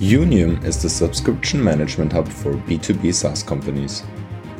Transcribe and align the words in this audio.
Unium 0.00 0.60
is 0.64 0.82
the 0.82 0.90
subscription 0.90 1.62
management 1.62 2.12
hub 2.12 2.26
for 2.26 2.54
B2B 2.54 3.14
SaaS 3.14 3.44
companies. 3.44 4.00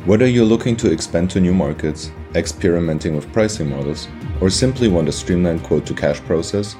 Whether 0.05 0.27
you're 0.27 0.45
looking 0.45 0.77
to 0.77 0.89
expand 0.89 1.29
to 1.31 1.41
new 1.41 1.53
markets, 1.53 2.09
experimenting 2.35 3.17
with 3.17 3.33
pricing 3.33 3.69
models, 3.69 4.07
or 4.39 4.49
simply 4.49 4.87
want 4.87 5.09
a 5.09 5.11
streamlined 5.11 5.61
quote 5.63 5.85
to 5.87 5.93
cash 5.93 6.21
process, 6.21 6.77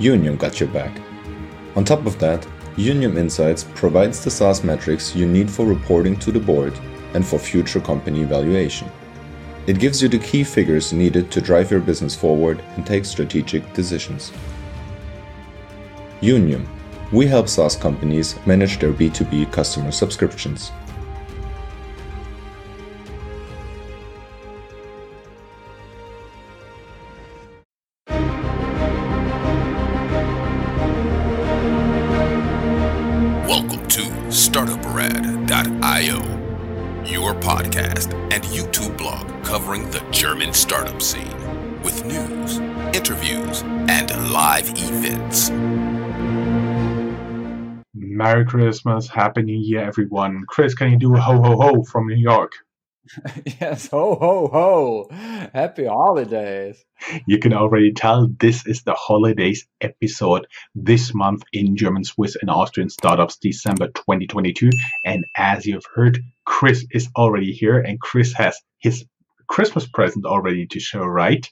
Unium 0.00 0.36
got 0.36 0.58
your 0.58 0.68
back. 0.70 1.00
On 1.76 1.84
top 1.84 2.04
of 2.04 2.18
that, 2.18 2.44
Unium 2.76 3.16
Insights 3.16 3.62
provides 3.76 4.24
the 4.24 4.32
SaaS 4.32 4.64
metrics 4.64 5.14
you 5.14 5.26
need 5.26 5.48
for 5.48 5.64
reporting 5.64 6.18
to 6.18 6.32
the 6.32 6.40
board 6.40 6.76
and 7.14 7.24
for 7.24 7.38
future 7.38 7.80
company 7.80 8.24
valuation. 8.24 8.90
It 9.68 9.78
gives 9.78 10.02
you 10.02 10.08
the 10.08 10.18
key 10.18 10.42
figures 10.42 10.92
needed 10.92 11.30
to 11.30 11.40
drive 11.40 11.70
your 11.70 11.78
business 11.78 12.16
forward 12.16 12.64
and 12.74 12.84
take 12.84 13.04
strategic 13.04 13.72
decisions. 13.74 14.32
Unium 16.20 16.66
we 17.12 17.26
help 17.26 17.46
SaaS 17.46 17.76
companies 17.76 18.38
manage 18.46 18.78
their 18.78 18.92
B2B 18.92 19.52
customer 19.52 19.92
subscriptions. 19.92 20.72
Welcome 33.46 33.86
to 33.88 34.02
StartupRad.io, 34.30 36.22
your 37.04 37.34
podcast 37.34 38.14
and 38.32 38.42
YouTube 38.44 38.96
blog 38.96 39.44
covering 39.44 39.90
the 39.90 40.02
German 40.10 40.54
startup 40.54 41.02
scene 41.02 41.36
with 41.82 42.06
news, 42.06 42.58
interviews, 42.96 43.60
and 43.62 44.32
live 44.32 44.70
events. 44.70 45.50
Merry 48.22 48.44
Christmas, 48.44 49.08
Happy 49.08 49.42
New 49.42 49.58
Year, 49.58 49.80
everyone. 49.80 50.44
Chris, 50.46 50.74
can 50.74 50.92
you 50.92 50.96
do 50.96 51.16
a 51.16 51.20
ho 51.20 51.42
ho 51.42 51.56
ho 51.56 51.82
from 51.82 52.06
New 52.06 52.14
York? 52.14 52.52
yes, 53.60 53.88
ho 53.88 54.14
ho 54.14 54.46
ho. 54.46 55.08
Happy 55.52 55.86
holidays. 55.86 56.84
You 57.26 57.40
can 57.40 57.52
already 57.52 57.92
tell 57.92 58.28
this 58.38 58.64
is 58.64 58.84
the 58.84 58.94
holidays 58.94 59.66
episode 59.80 60.46
this 60.72 61.12
month 61.12 61.42
in 61.52 61.76
German, 61.76 62.04
Swiss, 62.04 62.36
and 62.40 62.48
Austrian 62.48 62.90
startups, 62.90 63.38
December 63.38 63.88
2022. 63.88 64.70
And 65.04 65.24
as 65.36 65.66
you've 65.66 65.86
heard, 65.92 66.20
Chris 66.44 66.86
is 66.92 67.08
already 67.16 67.50
here, 67.50 67.80
and 67.80 68.00
Chris 68.00 68.32
has 68.34 68.56
his 68.78 69.04
Christmas 69.48 69.88
present 69.88 70.26
already 70.26 70.68
to 70.68 70.78
show, 70.78 71.02
right? 71.04 71.44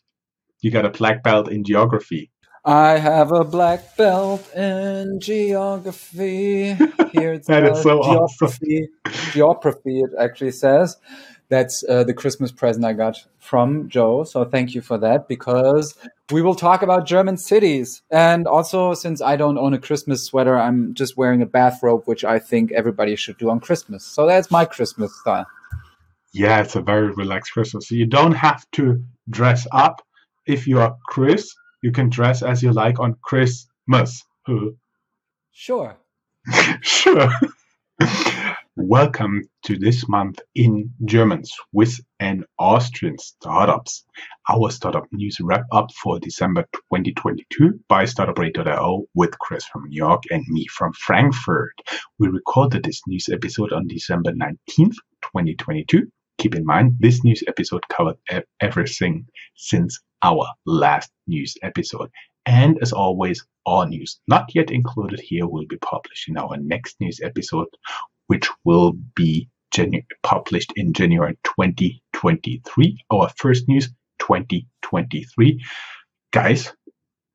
You 0.61 0.71
got 0.71 0.87
a 0.87 0.91
black 0.91 1.25
belt 1.25 1.51
in 1.51 1.65
geography. 1.65 2.31
I 2.65 2.99
have 2.99 3.33
a 3.33 3.43
black 3.45 3.97
belt 3.97 4.47
in 4.55 5.19
geography. 5.21 6.75
Here 7.13 7.33
it's 7.33 7.47
that 7.47 7.65
is 7.65 7.83
so 7.83 8.03
geography. 8.03 8.89
Awesome. 9.07 9.33
Geography, 9.33 10.01
it 10.01 10.11
actually 10.19 10.53
says. 10.53 10.99
That's 11.49 11.83
uh, 11.89 12.05
the 12.05 12.15
Christmas 12.15 12.53
present 12.53 12.85
I 12.85 12.93
got 12.93 13.17
from 13.39 13.89
Joe. 13.89 14.25
So 14.25 14.45
thank 14.45 14.75
you 14.75 14.83
for 14.83 14.99
that 14.99 15.27
because 15.27 15.97
we 16.31 16.43
will 16.43 16.55
talk 16.55 16.83
about 16.83 17.07
German 17.07 17.39
cities. 17.39 18.03
And 18.11 18.47
also, 18.47 18.95
since 18.95 19.21
I 19.21 19.37
don't 19.37 19.59
own 19.59 19.75
a 19.75 19.79
Christmas 19.79 20.25
sweater, 20.25 20.57
I'm 20.57 20.95
just 20.95 21.17
wearing 21.17 21.43
a 21.43 21.47
bathrobe, 21.47 22.03
which 22.05 22.25
I 22.25 22.39
think 22.39 22.73
everybody 22.73 23.17
should 23.17 23.39
do 23.39 23.51
on 23.51 23.59
Christmas. 23.59 24.05
So 24.05 24.27
that's 24.27 24.51
my 24.51 24.65
Christmas 24.65 25.19
style. 25.19 25.47
Yeah, 26.33 26.61
it's 26.61 26.77
a 26.77 26.83
very 26.83 27.11
relaxed 27.11 27.53
Christmas. 27.53 27.89
So 27.89 27.97
you 27.97 28.07
don't 28.07 28.33
have 28.33 28.71
to 28.73 29.03
dress 29.29 29.67
up 29.73 30.03
if 30.47 30.69
you 30.69 30.79
are 30.79 30.97
Chris 31.07 31.53
you 31.83 31.93
can 31.93 32.11
dress 32.11 32.43
as 32.43 32.63
you 32.63 32.73
like 32.73 33.01
on 33.01 33.17
Christmas. 33.23 34.25
Sure. 35.53 35.97
sure. 36.81 37.29
Welcome 38.77 39.43
to 39.65 39.77
this 39.77 40.09
month 40.09 40.41
in 40.55 40.95
German, 41.05 41.43
Swiss, 41.45 42.01
and 42.19 42.47
Austrian 42.59 43.19
startups. 43.19 44.05
Our 44.49 44.71
startup 44.71 45.07
news 45.13 45.39
wrap 45.41 45.65
up 45.73 45.93
for 45.93 46.19
December 46.19 46.63
2022 46.73 47.81
by 47.89 48.05
StartupRad.io 48.05 49.05
with 49.15 49.39
Chris 49.39 49.65
from 49.65 49.89
New 49.89 49.97
York 49.97 50.23
and 50.31 50.45
me 50.49 50.67
from 50.69 50.93
Frankfurt. 50.95 51.75
We 52.19 52.29
recorded 52.29 52.85
this 52.85 53.03
news 53.07 53.29
episode 53.29 53.73
on 53.73 53.87
December 53.87 54.33
19th, 54.33 54.97
2022. 55.23 56.11
Keep 56.39 56.55
in 56.55 56.65
mind, 56.65 56.97
this 57.01 57.23
news 57.23 57.45
episode 57.47 57.83
covered 57.89 58.17
everything 58.61 59.27
since 59.57 60.01
our 60.23 60.47
last 60.67 61.11
news 61.27 61.57
episode. 61.63 62.11
And 62.47 62.79
as 62.83 62.93
always, 62.93 63.45
all 63.67 63.87
news 63.87 64.21
not 64.27 64.55
yet 64.55 64.71
included 64.71 65.21
here 65.21 65.47
will 65.47 65.67
be 65.67 65.77
published 65.77 66.29
in 66.29 66.37
our 66.39 66.57
next 66.57 67.01
news 67.01 67.21
episode, 67.23 67.69
which 68.27 68.49
will 68.65 68.95
be 69.15 69.49
genu- 69.71 70.03
published 70.23 70.73
in 70.77 70.93
January 70.93 71.37
2023. 71.45 72.99
Our 73.11 73.29
first 73.37 73.69
news 73.69 73.89
2023. 74.19 75.63
Guys, 76.33 76.73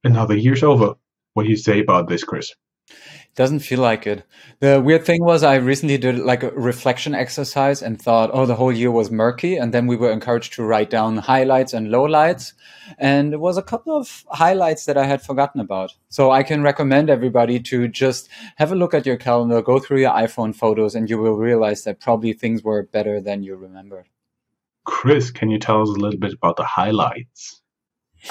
another 0.03 0.35
year's 0.35 0.63
over. 0.63 0.96
What 1.34 1.44
do 1.44 1.50
you 1.50 1.57
say 1.57 1.79
about 1.79 2.07
this, 2.07 2.23
Chris? 2.23 2.53
Doesn't 3.35 3.59
feel 3.59 3.81
like 3.81 4.07
it. 4.07 4.23
The 4.62 4.79
weird 4.81 5.06
thing 5.06 5.22
was 5.22 5.44
I 5.44 5.56
recently 5.56 5.97
did 5.97 6.19
like 6.19 6.41
a 6.41 6.51
reflection 6.51 7.13
exercise 7.13 7.81
and 7.81 8.01
thought, 8.01 8.29
oh, 8.31 8.46
the 8.46 8.56
whole 8.56 8.72
year 8.72 8.91
was 8.91 9.12
murky. 9.12 9.57
And 9.57 9.73
then 9.73 9.88
we 9.88 9.97
were 9.97 10.09
encouraged 10.09 10.53
to 10.53 10.63
write 10.63 10.90
down 10.90 11.18
highlights 11.18 11.73
and 11.73 11.90
lowlights. 11.90 12.53
And 12.97 13.34
it 13.34 13.41
was 13.41 13.57
a 13.57 13.62
couple 13.62 13.97
of 13.97 14.23
highlights 14.29 14.85
that 14.85 14.97
I 14.97 15.06
had 15.06 15.22
forgotten 15.22 15.59
about. 15.59 15.91
So 16.07 16.31
I 16.31 16.44
can 16.44 16.63
recommend 16.63 17.09
everybody 17.09 17.59
to 17.59 17.90
just 17.90 18.29
have 18.56 18.72
a 18.72 18.75
look 18.75 18.94
at 18.94 19.06
your 19.06 19.18
calendar, 19.18 19.62
go 19.62 19.79
through 19.79 20.00
your 20.00 20.12
iPhone 20.12 20.56
photos, 20.56 20.96
and 20.96 21.09
you 21.09 21.17
will 21.17 21.35
realize 21.35 21.84
that 21.84 22.00
probably 22.00 22.31
things 22.31 22.63
were 22.63 22.84
better 22.84 23.19
than 23.19 23.44
you 23.44 23.57
remembered. 23.57 24.07
Chris, 24.85 25.29
can 25.29 25.50
you 25.50 25.59
tell 25.59 25.81
us 25.81 25.90
a 25.90 26.00
little 26.00 26.19
bit 26.19 26.34
about 26.34 26.56
the 26.56 26.63
highlights? 26.63 27.62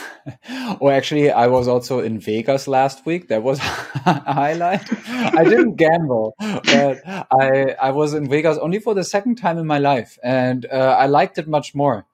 oh, 0.81 0.91
actually, 0.91 1.31
I 1.31 1.47
was 1.47 1.69
also 1.69 2.00
in 2.00 2.19
Vegas 2.19 2.66
last 2.66 3.05
week. 3.06 3.28
That 3.28 3.43
was 3.43 3.59
a 3.59 3.62
highlight. 4.32 4.84
I 5.09 5.44
didn't 5.44 5.77
gamble, 5.84 6.34
but 6.38 7.00
I 7.06 7.77
I 7.81 7.91
was 7.91 8.15
in 8.15 8.28
Vegas 8.28 8.59
only 8.59 8.78
for 8.78 8.94
the 8.94 9.05
second 9.05 9.37
time 9.37 9.59
in 9.59 9.66
my 9.66 9.78
life, 9.78 10.19
and 10.22 10.66
uh, 10.66 10.97
I 10.99 11.06
liked 11.06 11.38
it 11.38 11.49
much 11.49 11.75
more. 11.75 12.06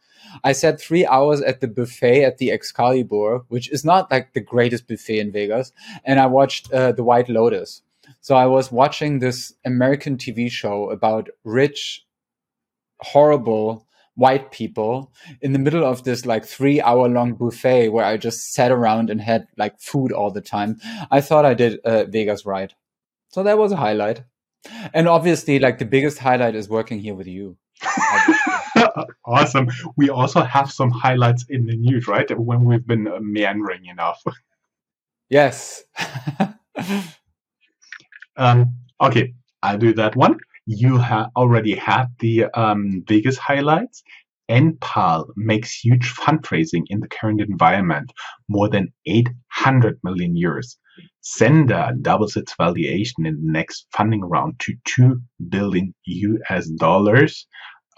I 0.44 0.52
sat 0.52 0.80
three 0.80 1.04
hours 1.06 1.40
at 1.40 1.60
the 1.60 1.68
buffet 1.68 2.24
at 2.24 2.38
the 2.38 2.52
Excalibur, 2.52 3.40
which 3.48 3.70
is 3.70 3.84
not 3.84 4.10
like 4.10 4.32
the 4.32 4.40
greatest 4.40 4.86
buffet 4.86 5.18
in 5.18 5.32
Vegas, 5.32 5.72
and 6.04 6.20
I 6.20 6.26
watched 6.26 6.72
uh, 6.72 6.92
the 6.92 7.04
White 7.04 7.28
Lotus. 7.28 7.82
So 8.20 8.34
I 8.34 8.46
was 8.46 8.72
watching 8.72 9.18
this 9.18 9.54
American 9.64 10.16
TV 10.16 10.50
show 10.50 10.90
about 10.90 11.28
rich, 11.44 12.04
horrible 13.00 13.86
white 14.20 14.52
people 14.52 15.10
in 15.40 15.54
the 15.54 15.58
middle 15.58 15.82
of 15.82 16.04
this 16.04 16.26
like 16.26 16.44
three 16.44 16.78
hour 16.78 17.08
long 17.08 17.32
buffet 17.32 17.88
where 17.88 18.04
I 18.04 18.18
just 18.18 18.52
sat 18.52 18.70
around 18.70 19.08
and 19.08 19.18
had 19.18 19.48
like 19.56 19.80
food 19.80 20.12
all 20.12 20.30
the 20.30 20.42
time. 20.42 20.76
I 21.10 21.22
thought 21.22 21.46
I 21.46 21.54
did 21.54 21.80
uh, 21.86 22.04
Vegas 22.04 22.44
right. 22.44 22.72
So 23.28 23.42
that 23.42 23.56
was 23.56 23.72
a 23.72 23.76
highlight. 23.76 24.22
And 24.92 25.08
obviously, 25.08 25.58
like 25.58 25.78
the 25.78 25.86
biggest 25.86 26.18
highlight 26.18 26.54
is 26.54 26.68
working 26.68 27.00
here 27.00 27.14
with 27.14 27.28
you. 27.28 27.56
awesome. 29.24 29.68
We 29.96 30.10
also 30.10 30.42
have 30.42 30.70
some 30.70 30.90
highlights 30.90 31.46
in 31.48 31.64
the 31.64 31.76
news, 31.76 32.06
right? 32.06 32.28
When 32.38 32.64
we've 32.66 32.86
been 32.86 33.08
uh, 33.08 33.20
meandering 33.22 33.86
enough. 33.86 34.22
yes. 35.30 35.82
um, 38.36 38.74
okay, 39.00 39.32
I'll 39.62 39.78
do 39.78 39.94
that 39.94 40.14
one 40.14 40.40
you 40.66 40.98
have 40.98 41.28
already 41.36 41.74
had 41.74 42.06
the 42.18 42.44
um, 42.54 43.02
biggest 43.06 43.38
highlights. 43.38 44.02
Enpal 44.50 45.26
makes 45.36 45.72
huge 45.72 46.12
fundraising 46.14 46.82
in 46.88 47.00
the 47.00 47.08
current 47.08 47.40
environment, 47.40 48.12
more 48.48 48.68
than 48.68 48.92
800 49.06 49.98
million 50.02 50.34
euros. 50.34 50.76
Sennder 51.22 51.92
doubles 52.02 52.36
its 52.36 52.54
valuation 52.56 53.26
in 53.26 53.34
the 53.34 53.52
next 53.52 53.86
funding 53.92 54.22
round 54.22 54.58
to 54.60 54.74
2 54.86 55.20
billion 55.48 55.94
US 56.04 56.68
dollars 56.68 57.46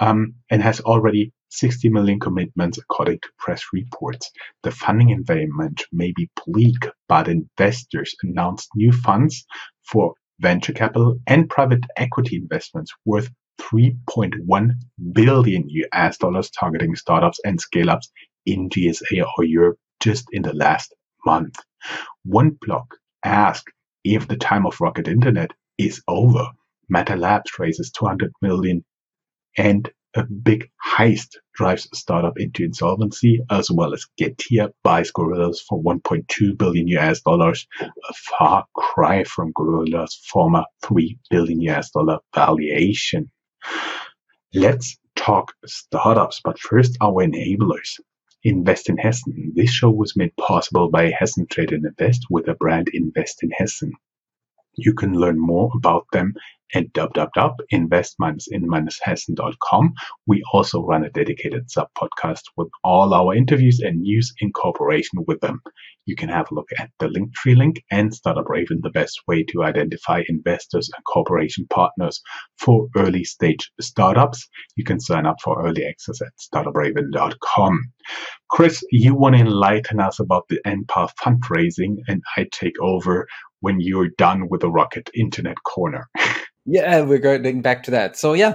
um, 0.01 0.35
and 0.51 0.63
has 0.63 0.81
already 0.81 1.33
60 1.51 1.89
million 1.91 2.19
commitments 2.19 2.79
according 2.79 3.19
to 3.21 3.29
press 3.39 3.63
reports. 3.73 4.31
The 4.63 4.71
funding 4.71 5.11
environment 5.11 5.85
may 5.93 6.13
be 6.13 6.31
bleak, 6.47 6.89
but 7.09 7.29
investors 7.29 8.15
announced 8.23 8.69
new 8.75 8.93
funds 8.93 9.45
for 9.91 10.15
venture 10.43 10.73
capital 10.73 11.19
and 11.27 11.49
private 11.49 11.85
equity 11.97 12.37
investments 12.37 12.93
worth 13.07 13.31
3.1 13.61 14.71
billion 15.13 15.69
US 15.71 16.19
dollars 16.19 16.51
targeting 16.51 16.97
startups 16.97 17.41
and 17.45 17.61
scale 17.61 17.91
ups 17.91 18.11
in 18.45 18.69
GSA 18.69 19.25
or 19.39 19.45
Europe 19.45 19.79
just 20.01 20.27
in 20.33 20.43
the 20.43 20.53
last 20.53 20.95
month. 21.25 21.57
One 22.25 22.59
block 22.61 22.97
asked 23.25 23.71
if 24.05 24.27
the 24.27 24.37
time 24.37 24.67
of 24.67 24.81
rocket 24.81 25.09
internet 25.09 25.53
is 25.79 26.03
over. 26.09 26.49
Matter 26.89 27.17
Labs 27.17 27.53
raises 27.59 27.93
200 27.93 28.33
million 28.43 28.85
and 29.57 29.89
a 30.15 30.25
big 30.25 30.71
heist 30.85 31.37
drives 31.55 31.89
a 31.93 31.97
startup 31.97 32.39
into 32.39 32.65
insolvency, 32.65 33.41
as 33.51 33.71
well 33.71 33.95
as 33.95 34.07
Getir 34.21 34.73
buys 34.83 35.11
Gorillas 35.11 35.61
for 35.61 35.83
1.2 35.83 36.57
billion 36.59 36.89
US 36.89 37.21
dollars, 37.23 37.67
a 37.81 38.13
far 38.13 38.67
cry 38.75 39.25
from 39.25 39.53
Gorillas' 39.53 40.21
former 40.31 40.65
3 40.83 41.19
billion 41.31 41.61
US 41.63 41.91
dollar 41.91 42.19
valuation. 42.35 43.31
Let's 44.55 44.99
talk 45.17 45.53
startups, 45.67 46.41
but 46.45 46.59
first 46.59 46.97
our 47.01 47.25
enablers. 47.25 48.01
Invest 48.45 48.89
in 48.89 48.99
Hessen. 48.99 49.53
This 49.55 49.71
show 49.71 49.91
was 49.91 50.17
made 50.17 50.37
possible 50.37 50.91
by 50.91 51.11
Hessen 51.11 51.47
Trade 51.47 51.73
and 51.73 51.87
Invest 51.87 52.27
with 52.29 52.47
the 52.47 52.55
brand 52.55 52.89
Invest 52.93 53.43
in 53.43 53.51
Hessen. 53.51 53.93
You 54.75 54.95
can 54.95 55.13
learn 55.15 55.39
more 55.39 55.71
about 55.77 56.07
them 56.13 56.35
at 56.75 56.93
www.invest-in-hessen.com. 56.93 59.93
We 60.27 60.43
also 60.53 60.85
run 60.85 61.05
a 61.05 61.11
dedicated 61.11 61.71
sub-podcast 61.71 62.43
with 62.57 62.69
all 62.85 63.15
our 63.15 63.35
interviews 63.35 63.81
and 63.81 64.03
news 64.03 64.33
in 64.41 64.53
cooperation 64.53 65.25
with 65.27 65.41
them. 65.41 65.63
You 66.05 66.17
can 66.17 66.29
have 66.29 66.51
a 66.51 66.55
look 66.55 66.69
at 66.79 66.91
the 66.99 67.07
Linktree 67.07 67.57
link 67.57 67.83
and 67.91 68.13
Startup 68.13 68.49
Raven, 68.49 68.81
the 68.83 68.91
best 68.91 69.21
way 69.29 69.45
to 69.45 69.63
identify 69.63 70.23
investors 70.29 70.91
and 70.95 71.05
cooperation 71.05 71.67
partners 71.71 72.21
for 72.59 72.89
early 72.97 73.25
stage 73.25 73.71
startups. 73.81 74.49
You 74.75 74.85
can 74.85 74.99
sign 74.99 75.27
up 75.27 75.37
for 75.43 75.65
early 75.65 75.87
access 75.87 76.21
at 76.21 76.33
startupraven.com. 76.41 77.93
Chris, 78.51 78.83
you 78.91 79.15
want 79.15 79.35
to 79.35 79.41
enlighten 79.41 80.01
us 80.01 80.19
about 80.19 80.49
the 80.49 80.61
Enpal 80.67 81.11
fundraising, 81.21 81.99
and 82.09 82.23
I 82.37 82.47
take 82.53 82.81
over 82.81 83.27
when 83.61 83.81
you're 83.81 84.11
done 84.19 84.49
with 84.49 84.61
the 84.61 84.71
Rocket 84.71 85.11
Internet 85.15 85.63
Corner. 85.65 86.09
Yeah, 86.65 87.01
we're 87.01 87.19
going 87.19 87.61
back 87.61 87.83
to 87.85 87.91
that. 87.91 88.17
So 88.17 88.35
yeah, 88.35 88.53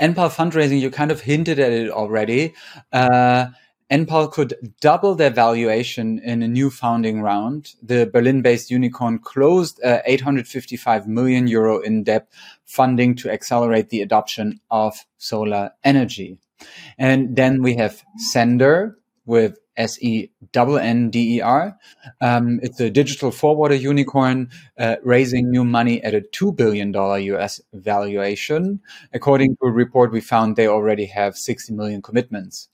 Enpal 0.00 0.28
fundraising, 0.28 0.80
you 0.80 0.90
kind 0.90 1.12
of 1.12 1.20
hinted 1.20 1.60
at 1.60 1.70
it 1.70 1.88
already. 1.88 2.52
Uh, 2.92 3.46
Enpal 3.92 4.32
could 4.32 4.54
double 4.80 5.14
their 5.14 5.30
valuation 5.30 6.18
in 6.18 6.42
a 6.42 6.48
new 6.48 6.70
founding 6.70 7.20
round. 7.20 7.74
The 7.82 8.06
Berlin-based 8.12 8.70
unicorn 8.70 9.20
closed 9.20 9.80
uh, 9.84 10.00
855 10.04 11.06
million 11.06 11.46
euro 11.46 11.80
in 11.80 12.02
debt 12.02 12.28
funding 12.64 13.14
to 13.16 13.30
accelerate 13.30 13.90
the 13.90 14.00
adoption 14.00 14.60
of 14.70 14.96
solar 15.18 15.70
energy. 15.84 16.38
And 16.98 17.36
then 17.36 17.62
we 17.62 17.76
have 17.76 18.02
Sennder 18.34 18.94
with 19.26 19.58
S 19.76 19.98
E 20.02 20.30
N 20.54 21.10
D 21.10 21.36
E 21.36 21.40
R. 21.40 21.76
Um, 22.20 22.60
it's 22.62 22.80
a 22.80 22.90
digital 22.90 23.30
forwarder 23.30 23.74
unicorn 23.74 24.50
uh, 24.78 24.96
raising 25.02 25.50
new 25.50 25.64
money 25.64 26.02
at 26.02 26.14
a 26.14 26.20
$2 26.20 26.56
billion 26.56 26.92
US 26.94 27.60
valuation. 27.72 28.80
According 29.12 29.56
to 29.56 29.66
a 29.66 29.72
report 29.72 30.12
we 30.12 30.20
found, 30.20 30.56
they 30.56 30.68
already 30.68 31.06
have 31.06 31.36
60 31.36 31.72
million 31.74 32.02
commitments. 32.02 32.68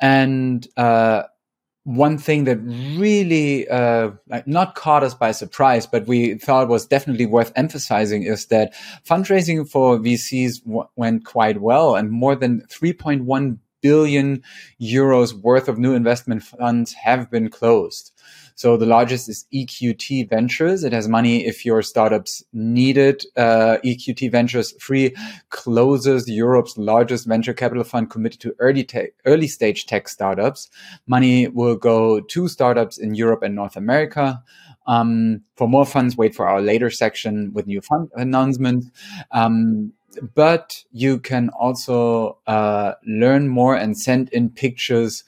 And 0.00 0.66
uh, 0.76 1.24
one 1.84 2.16
thing 2.16 2.44
that 2.44 2.56
really 2.98 3.68
uh, 3.68 4.10
not 4.46 4.74
caught 4.74 5.04
us 5.04 5.14
by 5.14 5.32
surprise, 5.32 5.86
but 5.86 6.06
we 6.06 6.34
thought 6.34 6.68
was 6.68 6.86
definitely 6.86 7.26
worth 7.26 7.52
emphasizing 7.56 8.22
is 8.22 8.46
that 8.46 8.72
fundraising 9.06 9.68
for 9.68 9.98
VCs 9.98 10.62
went 10.96 11.24
quite 11.24 11.60
well, 11.60 11.94
and 11.94 12.10
more 12.10 12.34
than 12.34 12.62
3.1 12.68 13.58
billion 13.82 14.42
euros 14.80 15.34
worth 15.34 15.68
of 15.68 15.78
new 15.78 15.94
investment 15.94 16.42
funds 16.42 16.94
have 16.94 17.30
been 17.30 17.50
closed. 17.50 18.12
So 18.56 18.76
the 18.76 18.86
largest 18.86 19.28
is 19.28 19.46
EQT 19.52 20.28
Ventures. 20.30 20.84
It 20.84 20.92
has 20.92 21.08
money 21.08 21.44
if 21.44 21.64
your 21.64 21.82
startups 21.82 22.44
need 22.52 22.96
it. 22.96 23.24
Uh, 23.36 23.78
EQT 23.84 24.30
Ventures 24.30 24.72
Free 24.80 25.14
closes 25.50 26.28
Europe's 26.28 26.78
largest 26.78 27.26
venture 27.26 27.54
capital 27.54 27.84
fund 27.84 28.10
committed 28.10 28.40
to 28.40 28.54
early 28.58 28.84
tech, 28.84 29.10
early 29.26 29.48
stage 29.48 29.86
tech 29.86 30.08
startups. 30.08 30.70
Money 31.06 31.48
will 31.48 31.76
go 31.76 32.20
to 32.20 32.48
startups 32.48 32.98
in 32.98 33.14
Europe 33.14 33.42
and 33.42 33.54
North 33.54 33.76
America. 33.76 34.42
Um, 34.86 35.42
for 35.56 35.68
more 35.68 35.86
funds, 35.86 36.16
wait 36.16 36.34
for 36.34 36.46
our 36.46 36.60
later 36.60 36.90
section 36.90 37.52
with 37.54 37.66
new 37.66 37.80
fund 37.80 38.10
announcements. 38.14 38.90
Um, 39.30 39.92
but 40.34 40.84
you 40.92 41.18
can 41.18 41.48
also 41.50 42.38
uh, 42.46 42.94
learn 43.06 43.48
more 43.48 43.74
and 43.74 43.98
send 43.98 44.28
in 44.30 44.50
pictures, 44.50 45.24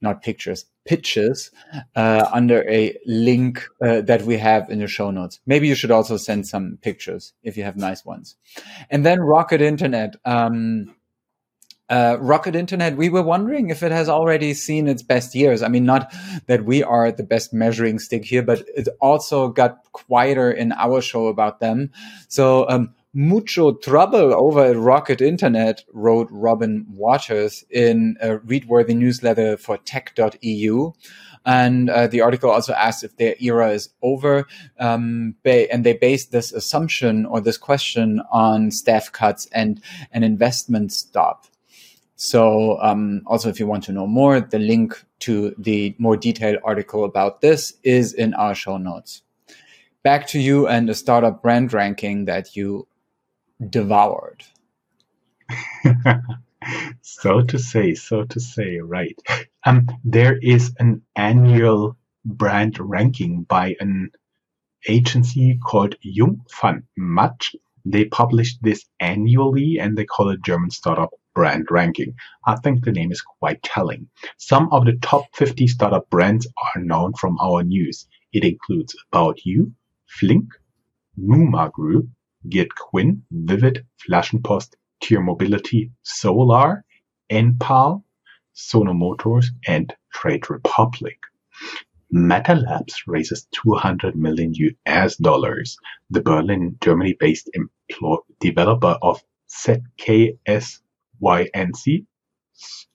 not 0.00 0.22
pictures, 0.22 0.66
pitches 0.84 1.50
uh, 1.96 2.28
under 2.32 2.68
a 2.68 2.96
link 3.06 3.66
uh, 3.82 4.00
that 4.02 4.22
we 4.22 4.36
have 4.36 4.70
in 4.70 4.78
the 4.78 4.86
show 4.86 5.10
notes. 5.10 5.40
Maybe 5.46 5.68
you 5.68 5.74
should 5.74 5.90
also 5.90 6.16
send 6.16 6.46
some 6.46 6.78
pictures 6.82 7.32
if 7.42 7.56
you 7.56 7.64
have 7.64 7.76
nice 7.76 8.04
ones. 8.04 8.36
And 8.90 9.04
then 9.04 9.20
Rocket 9.20 9.60
Internet. 9.60 10.16
Um, 10.24 10.94
uh, 11.90 12.18
Rocket 12.20 12.54
Internet, 12.54 12.98
we 12.98 13.08
were 13.08 13.22
wondering 13.22 13.70
if 13.70 13.82
it 13.82 13.92
has 13.92 14.10
already 14.10 14.52
seen 14.52 14.88
its 14.88 15.02
best 15.02 15.34
years. 15.34 15.62
I 15.62 15.68
mean, 15.68 15.86
not 15.86 16.12
that 16.46 16.64
we 16.64 16.82
are 16.82 17.10
the 17.10 17.22
best 17.22 17.54
measuring 17.54 17.98
stick 17.98 18.26
here, 18.26 18.42
but 18.42 18.62
it 18.76 18.88
also 19.00 19.48
got 19.48 19.90
quieter 19.92 20.50
in 20.50 20.72
our 20.72 21.00
show 21.00 21.28
about 21.28 21.60
them. 21.60 21.90
So, 22.28 22.68
um, 22.68 22.94
mucho 23.18 23.72
trouble 23.72 24.32
over 24.32 24.64
at 24.66 24.76
Rocket 24.76 25.20
Internet, 25.20 25.82
wrote 25.92 26.28
Robin 26.30 26.86
Wauters 26.96 27.64
in 27.68 28.16
a 28.20 28.38
readworthy 28.38 28.94
newsletter 28.94 29.56
for 29.56 29.76
tech.eu. 29.78 30.92
And 31.44 31.90
uh, 31.90 32.06
the 32.06 32.20
article 32.20 32.48
also 32.48 32.74
asked 32.74 33.02
if 33.02 33.16
their 33.16 33.34
era 33.40 33.70
is 33.70 33.88
over. 34.02 34.46
Um, 34.78 35.34
and 35.44 35.82
they 35.82 35.94
based 35.94 36.30
this 36.30 36.52
assumption 36.52 37.26
or 37.26 37.40
this 37.40 37.58
question 37.58 38.22
on 38.30 38.70
staff 38.70 39.10
cuts 39.10 39.48
and 39.50 39.82
an 40.12 40.22
investment 40.22 40.92
stop. 40.92 41.46
So, 42.14 42.80
um, 42.80 43.22
also, 43.26 43.48
if 43.48 43.58
you 43.58 43.66
want 43.66 43.82
to 43.84 43.92
know 43.92 44.06
more, 44.06 44.40
the 44.40 44.60
link 44.60 44.94
to 45.20 45.56
the 45.58 45.92
more 45.98 46.16
detailed 46.16 46.58
article 46.62 47.04
about 47.04 47.40
this 47.40 47.74
is 47.82 48.12
in 48.12 48.34
our 48.34 48.54
show 48.54 48.76
notes. 48.76 49.22
Back 50.04 50.28
to 50.28 50.38
you 50.38 50.68
and 50.68 50.88
the 50.88 50.94
startup 50.94 51.42
brand 51.42 51.72
ranking 51.72 52.26
that 52.26 52.54
you 52.54 52.86
devoured. 53.66 54.44
so 57.02 57.42
to 57.42 57.58
say, 57.58 57.94
so 57.94 58.24
to 58.24 58.40
say, 58.40 58.78
right. 58.78 59.18
Um, 59.64 59.86
there 60.04 60.36
is 60.36 60.74
an 60.78 61.02
annual 61.16 61.96
brand 62.24 62.78
ranking 62.78 63.42
by 63.42 63.76
an 63.80 64.10
agency 64.88 65.58
called 65.62 65.96
Jung 66.02 66.42
von 66.60 66.84
Matt. 66.96 67.46
They 67.84 68.04
publish 68.04 68.58
this 68.58 68.84
annually 69.00 69.78
and 69.80 69.96
they 69.96 70.04
call 70.04 70.30
it 70.30 70.44
German 70.44 70.70
Startup 70.70 71.10
brand 71.34 71.66
ranking. 71.70 72.14
I 72.46 72.56
think 72.56 72.84
the 72.84 72.92
name 72.92 73.12
is 73.12 73.22
quite 73.22 73.62
telling. 73.62 74.08
Some 74.38 74.68
of 74.72 74.84
the 74.84 74.98
top 75.00 75.24
50 75.34 75.68
startup 75.68 76.10
brands 76.10 76.46
are 76.46 76.82
known 76.82 77.12
from 77.14 77.38
our 77.38 77.62
news. 77.62 78.06
It 78.32 78.44
includes 78.44 78.94
About 79.12 79.44
You, 79.44 79.72
Flink, 80.06 80.46
Numa 81.16 81.70
Group, 81.72 82.08
Git 82.48 82.74
Quinn, 82.74 83.22
Vivid, 83.30 83.86
Flaschenpost, 83.98 84.74
Tier 85.00 85.20
Mobility, 85.20 85.90
Solar, 86.02 86.84
Enpal, 87.30 88.02
Sono 88.52 88.94
Motors, 88.94 89.50
and 89.66 89.94
Trade 90.12 90.50
Republic. 90.50 91.18
Matter 92.10 92.54
Labs 92.54 93.02
raises 93.06 93.46
200 93.52 94.16
million 94.16 94.54
US 94.54 95.16
dollars. 95.16 95.76
The 96.10 96.22
Berlin, 96.22 96.78
Germany 96.80 97.14
based 97.18 97.50
developer 98.40 98.96
of 99.02 99.22
ZKS 99.50 100.80
YNC 101.22 102.06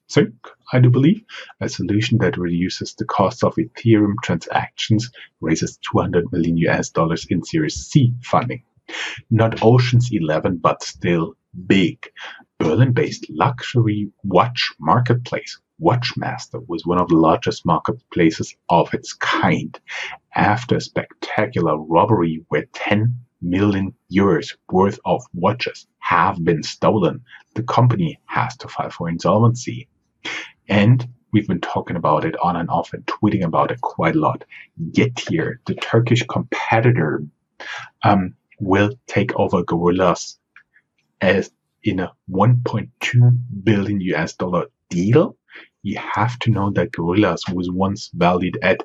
Sync, 0.07 0.35
I 0.71 0.79
do 0.79 0.89
believe, 0.89 1.23
a 1.59 1.69
solution 1.69 2.17
that 2.19 2.37
reduces 2.37 2.93
the 2.93 3.05
cost 3.05 3.43
of 3.43 3.55
Ethereum 3.55 4.15
transactions, 4.21 5.09
raises 5.41 5.79
200 5.91 6.31
million 6.31 6.57
US 6.69 6.89
dollars 6.89 7.25
in 7.29 7.43
Series 7.43 7.75
C 7.75 8.13
funding. 8.21 8.63
Not 9.29 9.63
Ocean's 9.63 10.09
Eleven, 10.11 10.57
but 10.57 10.83
still 10.83 11.35
big. 11.67 12.09
Berlin-based 12.59 13.29
luxury 13.29 14.09
watch 14.23 14.73
marketplace 14.79 15.59
Watchmaster 15.81 16.63
was 16.67 16.85
one 16.85 16.99
of 16.99 17.09
the 17.09 17.15
largest 17.15 17.65
marketplaces 17.65 18.55
of 18.69 18.93
its 18.93 19.13
kind. 19.13 19.77
After 20.35 20.77
a 20.77 20.81
spectacular 20.81 21.77
robbery 21.77 22.45
where 22.49 22.65
10 22.73 23.19
million 23.41 23.93
euros 24.11 24.55
worth 24.71 24.99
of 25.03 25.23
watches 25.33 25.87
have 25.99 26.43
been 26.43 26.63
stolen, 26.63 27.23
the 27.55 27.63
company 27.63 28.19
has 28.25 28.55
to 28.57 28.67
file 28.67 28.91
for 28.91 29.09
insolvency. 29.09 29.87
And 30.69 31.05
we've 31.33 31.47
been 31.47 31.59
talking 31.59 31.97
about 31.97 32.23
it 32.23 32.35
on 32.41 32.55
and 32.55 32.69
off 32.69 32.93
and 32.93 33.05
tweeting 33.05 33.43
about 33.43 33.71
it 33.71 33.81
quite 33.81 34.15
a 34.15 34.19
lot. 34.19 34.45
Getir, 34.91 35.55
the 35.65 35.75
Turkish 35.75 36.23
competitor, 36.27 37.23
um, 38.03 38.35
will 38.63 38.91
take 39.07 39.35
over 39.35 39.63
Gorillas 39.63 40.39
as 41.21 41.51
in 41.83 41.99
a 41.99 42.11
1.2 42.29 43.39
billion 43.63 44.01
US 44.01 44.33
dollar 44.33 44.65
deal. 44.89 45.35
You 45.83 45.97
have 45.97 46.39
to 46.39 46.51
know 46.51 46.71
that 46.71 46.91
Gorillas 46.91 47.43
was 47.51 47.69
once 47.69 48.09
valued 48.13 48.57
at 48.61 48.83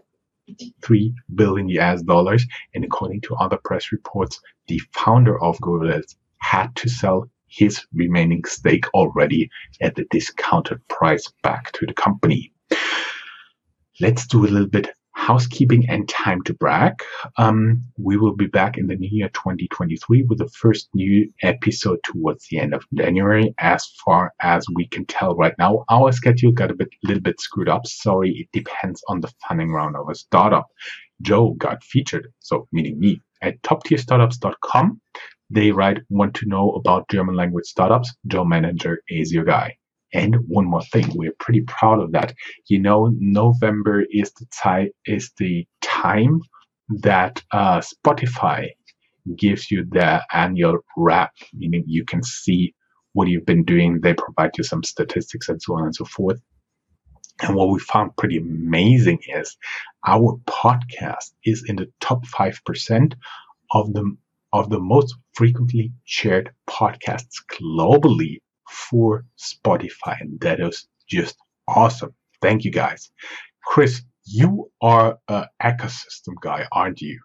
3 0.82 1.14
billion 1.34 1.68
US 1.80 2.02
dollars. 2.02 2.44
And 2.74 2.84
according 2.84 3.20
to 3.22 3.36
other 3.36 3.58
press 3.64 3.92
reports, 3.92 4.40
the 4.66 4.80
founder 4.92 5.40
of 5.42 5.60
Gorillas 5.60 6.16
had 6.38 6.74
to 6.76 6.88
sell 6.88 7.30
his 7.46 7.84
remaining 7.94 8.44
stake 8.44 8.84
already 8.94 9.50
at 9.80 9.94
the 9.94 10.06
discounted 10.10 10.86
price 10.88 11.32
back 11.42 11.72
to 11.72 11.86
the 11.86 11.94
company. 11.94 12.52
Let's 14.00 14.26
do 14.26 14.44
a 14.44 14.48
little 14.48 14.68
bit 14.68 14.90
housekeeping 15.18 15.84
and 15.88 16.08
time 16.08 16.40
to 16.42 16.54
brag. 16.54 16.94
Um, 17.36 17.82
we 17.98 18.16
will 18.16 18.36
be 18.36 18.46
back 18.46 18.78
in 18.78 18.86
the 18.86 18.94
new 18.94 19.08
year 19.10 19.28
2023 19.30 20.22
with 20.22 20.38
the 20.38 20.48
first 20.48 20.88
new 20.94 21.30
episode 21.42 21.98
towards 22.04 22.46
the 22.48 22.58
end 22.60 22.72
of 22.72 22.84
January. 22.94 23.52
As 23.58 23.84
far 24.04 24.32
as 24.40 24.64
we 24.72 24.86
can 24.86 25.04
tell 25.06 25.34
right 25.34 25.54
now, 25.58 25.84
our 25.90 26.12
schedule 26.12 26.52
got 26.52 26.70
a 26.70 26.74
bit, 26.74 26.88
little 27.02 27.22
bit 27.22 27.40
screwed 27.40 27.68
up. 27.68 27.86
Sorry, 27.86 28.30
it 28.30 28.48
depends 28.52 29.02
on 29.08 29.20
the 29.20 29.32
funding 29.46 29.72
round 29.72 29.96
of 29.96 30.08
a 30.08 30.14
startup. 30.14 30.68
Joe 31.20 31.54
got 31.58 31.82
featured, 31.82 32.28
so 32.38 32.68
meaning 32.72 33.00
me, 33.00 33.20
at 33.42 33.60
toptierstartups.com. 33.62 35.00
They 35.50 35.72
write, 35.72 35.98
want 36.10 36.34
to 36.34 36.46
know 36.46 36.70
about 36.72 37.08
German 37.10 37.34
language 37.34 37.66
startups? 37.66 38.14
Joe 38.28 38.44
Menninger 38.44 38.98
is 39.08 39.32
your 39.32 39.44
guy. 39.44 39.77
And 40.14 40.36
one 40.46 40.64
more 40.64 40.82
thing, 40.82 41.06
we're 41.14 41.34
pretty 41.38 41.62
proud 41.62 42.00
of 42.00 42.12
that. 42.12 42.34
You 42.66 42.80
know, 42.80 43.12
November 43.18 44.04
is 44.10 44.32
the 44.32 44.46
time 44.46 44.88
is 45.06 45.30
the 45.38 45.66
time 45.82 46.40
that 46.88 47.42
uh, 47.52 47.80
Spotify 47.80 48.70
gives 49.36 49.70
you 49.70 49.84
their 49.90 50.22
annual 50.32 50.78
wrap, 50.96 51.32
meaning 51.52 51.84
you 51.86 52.04
can 52.04 52.22
see 52.22 52.74
what 53.12 53.28
you've 53.28 53.46
been 53.46 53.64
doing. 53.64 54.00
They 54.00 54.14
provide 54.14 54.52
you 54.56 54.64
some 54.64 54.82
statistics 54.82 55.48
and 55.48 55.60
so 55.60 55.74
on 55.74 55.84
and 55.84 55.94
so 55.94 56.04
forth. 56.04 56.40
And 57.42 57.54
what 57.54 57.68
we 57.68 57.78
found 57.78 58.16
pretty 58.16 58.38
amazing 58.38 59.20
is 59.28 59.56
our 60.06 60.38
podcast 60.46 61.32
is 61.44 61.64
in 61.68 61.76
the 61.76 61.90
top 62.00 62.24
5% 62.26 63.14
of 63.72 63.92
the, 63.92 64.16
of 64.52 64.70
the 64.70 64.80
most 64.80 65.14
frequently 65.34 65.92
shared 66.04 66.50
podcasts 66.68 67.36
globally 67.52 68.38
for 68.68 69.24
Spotify. 69.38 70.20
And 70.20 70.40
that 70.40 70.60
is 70.60 70.86
just 71.08 71.36
awesome. 71.66 72.14
Thank 72.40 72.64
you 72.64 72.70
guys. 72.70 73.10
Chris, 73.64 74.02
you 74.24 74.70
are 74.80 75.18
an 75.28 75.46
ecosystem 75.62 76.34
guy, 76.40 76.66
aren't 76.72 77.00
you? 77.00 77.20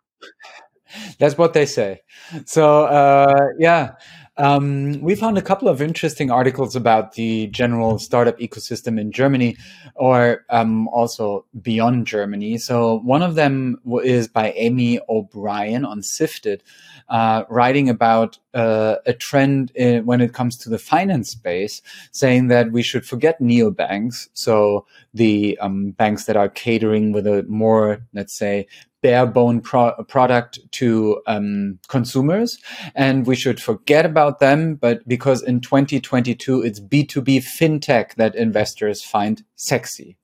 That's 1.19 1.37
what 1.37 1.53
they 1.53 1.65
say. 1.65 2.01
So, 2.45 2.85
uh, 2.85 3.47
yeah, 3.59 3.91
um, 4.37 4.99
we 5.01 5.13
found 5.13 5.37
a 5.37 5.43
couple 5.43 5.67
of 5.67 5.81
interesting 5.81 6.31
articles 6.31 6.75
about 6.75 7.13
the 7.13 7.47
general 7.47 7.99
startup 7.99 8.39
ecosystem 8.39 8.99
in 8.99 9.11
Germany 9.11 9.55
or 9.93 10.43
um, 10.49 10.87
also 10.87 11.45
beyond 11.61 12.07
Germany. 12.07 12.57
So, 12.57 12.99
one 12.99 13.21
of 13.21 13.35
them 13.35 13.79
is 14.03 14.27
by 14.27 14.51
Amy 14.53 14.99
O'Brien 15.07 15.85
on 15.85 16.01
Sifted, 16.01 16.63
uh, 17.09 17.43
writing 17.47 17.89
about 17.89 18.39
uh, 18.55 18.95
a 19.05 19.13
trend 19.13 19.71
in, 19.75 20.05
when 20.05 20.19
it 20.19 20.33
comes 20.33 20.57
to 20.57 20.69
the 20.69 20.79
finance 20.79 21.29
space, 21.29 21.83
saying 22.11 22.47
that 22.47 22.71
we 22.71 22.81
should 22.81 23.05
forget 23.05 23.39
neobanks. 23.39 24.29
So, 24.33 24.87
the 25.13 25.59
um, 25.61 25.91
banks 25.91 26.25
that 26.25 26.37
are 26.37 26.49
catering 26.49 27.11
with 27.11 27.27
a 27.27 27.43
more, 27.43 27.99
let's 28.13 28.33
say, 28.33 28.65
bare 29.03 29.27
bone 29.27 29.61
pro- 29.61 29.93
product 30.07 30.59
to 30.71 31.21
um, 31.27 31.77
consumers 31.89 32.57
and 32.95 33.27
we 33.27 33.35
should 33.35 33.61
forget 33.61 34.05
about 34.05 34.39
them 34.39 34.73
but 34.75 35.07
because 35.07 35.43
in 35.43 35.61
2022 35.61 36.63
it's 36.63 36.79
b2b 36.79 37.37
fintech 37.37 38.15
that 38.15 38.33
investors 38.35 39.03
find 39.03 39.43
sexy 39.55 40.17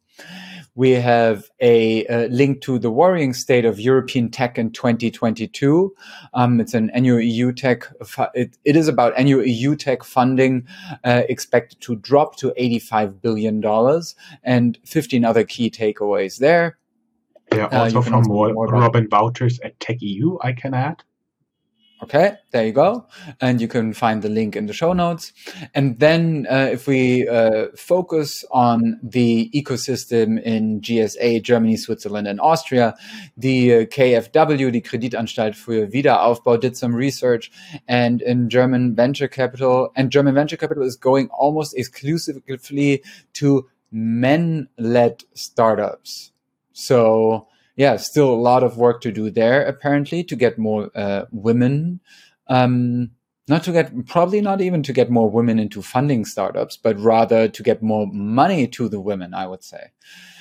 we 0.80 0.92
have 0.92 1.50
a, 1.60 2.06
a, 2.06 2.30
link 2.30 2.62
to 2.62 2.80
the 2.80 2.90
worrying 2.90 3.34
state 3.34 3.66
of 3.66 3.82
European 3.82 4.32
tech 4.32 4.58
in 4.58 4.72
2022. 4.72 5.94
Um, 6.34 6.62
it's 6.62 6.74
an 6.74 6.90
annual 6.92 7.20
EU 7.20 7.52
tech. 7.52 7.92
It, 8.34 8.56
it 8.64 8.78
is 8.78 8.88
about 8.88 9.12
annual 9.18 9.46
EU 9.46 9.76
tech 9.76 10.06
funding 10.06 10.66
uh, 11.04 11.24
expected 11.28 11.82
to 11.82 11.98
drop 11.98 12.38
to 12.38 12.54
85 12.56 13.22
billion 13.22 13.60
dollars, 13.60 14.16
and 14.42 14.78
15 14.86 15.26
other 15.26 15.44
key 15.44 15.70
takeaways 15.70 16.38
there. 16.38 16.79
Yeah, 17.53 17.65
uh, 17.65 17.84
also 17.84 18.00
uh, 18.00 18.03
from 18.03 18.24
Robin 18.25 19.08
Wauters 19.10 19.60
at 19.63 19.79
Tech 19.79 19.98
EU, 20.01 20.38
I 20.41 20.53
can 20.53 20.74
add. 20.74 21.03
Okay, 22.01 22.36
there 22.51 22.65
you 22.65 22.72
go. 22.72 23.06
And 23.41 23.60
you 23.60 23.68
can 23.68 23.94
find 23.94 24.22
the 24.22 24.29
link 24.29 24.56
in 24.56 24.68
the 24.68 24.74
show 24.74 24.94
notes. 24.94 25.34
And 25.75 26.00
then 26.00 26.48
uh, 26.50 26.70
if 26.72 26.88
we 26.88 27.27
uh, 27.27 27.68
focus 27.75 28.46
on 28.51 29.00
the 29.03 29.51
ecosystem 29.53 30.41
in 30.41 30.79
GSA, 30.79 31.44
Germany, 31.44 31.75
Switzerland, 31.75 32.25
and 32.25 32.39
Austria, 32.39 32.96
the 33.36 33.74
uh, 33.74 33.77
KfW, 33.86 34.72
the 34.72 34.82
Kreditanstalt 34.82 35.56
für 35.56 35.91
Wiederaufbau, 35.91 36.58
did 36.58 36.77
some 36.77 36.96
research. 36.96 37.51
And 37.86 38.22
in 38.22 38.50
German 38.50 38.96
venture 38.96 39.27
capital, 39.27 39.91
and 39.98 40.10
German 40.10 40.36
venture 40.36 40.58
capital 40.58 40.84
is 40.84 40.96
going 40.96 41.27
almost 41.32 41.77
exclusively 41.77 43.03
to 43.34 43.68
men 43.91 44.70
led 44.77 45.25
startups. 45.34 46.32
So 46.80 47.48
yeah, 47.76 47.96
still 47.96 48.30
a 48.30 48.36
lot 48.36 48.64
of 48.64 48.78
work 48.78 49.00
to 49.02 49.12
do 49.12 49.30
there, 49.30 49.66
apparently, 49.66 50.24
to 50.26 50.36
get 50.36 50.58
more 50.58 50.90
uh, 50.96 51.26
women. 51.32 52.02
Um, 52.48 53.12
not 53.48 53.64
to 53.64 53.72
get, 53.72 54.06
probably 54.06 54.42
not 54.42 54.62
even 54.62 54.84
to 54.84 54.94
get 54.94 55.10
more 55.10 55.30
women 55.30 55.60
into 55.60 55.82
funding 55.82 56.26
startups, 56.26 56.78
but 56.78 57.00
rather 57.00 57.48
to 57.48 57.64
get 57.64 57.82
more 57.82 58.06
money 58.08 58.68
to 58.68 58.90
the 58.90 59.00
women, 59.00 59.34
I 59.34 59.48
would 59.48 59.64
say. 59.64 59.92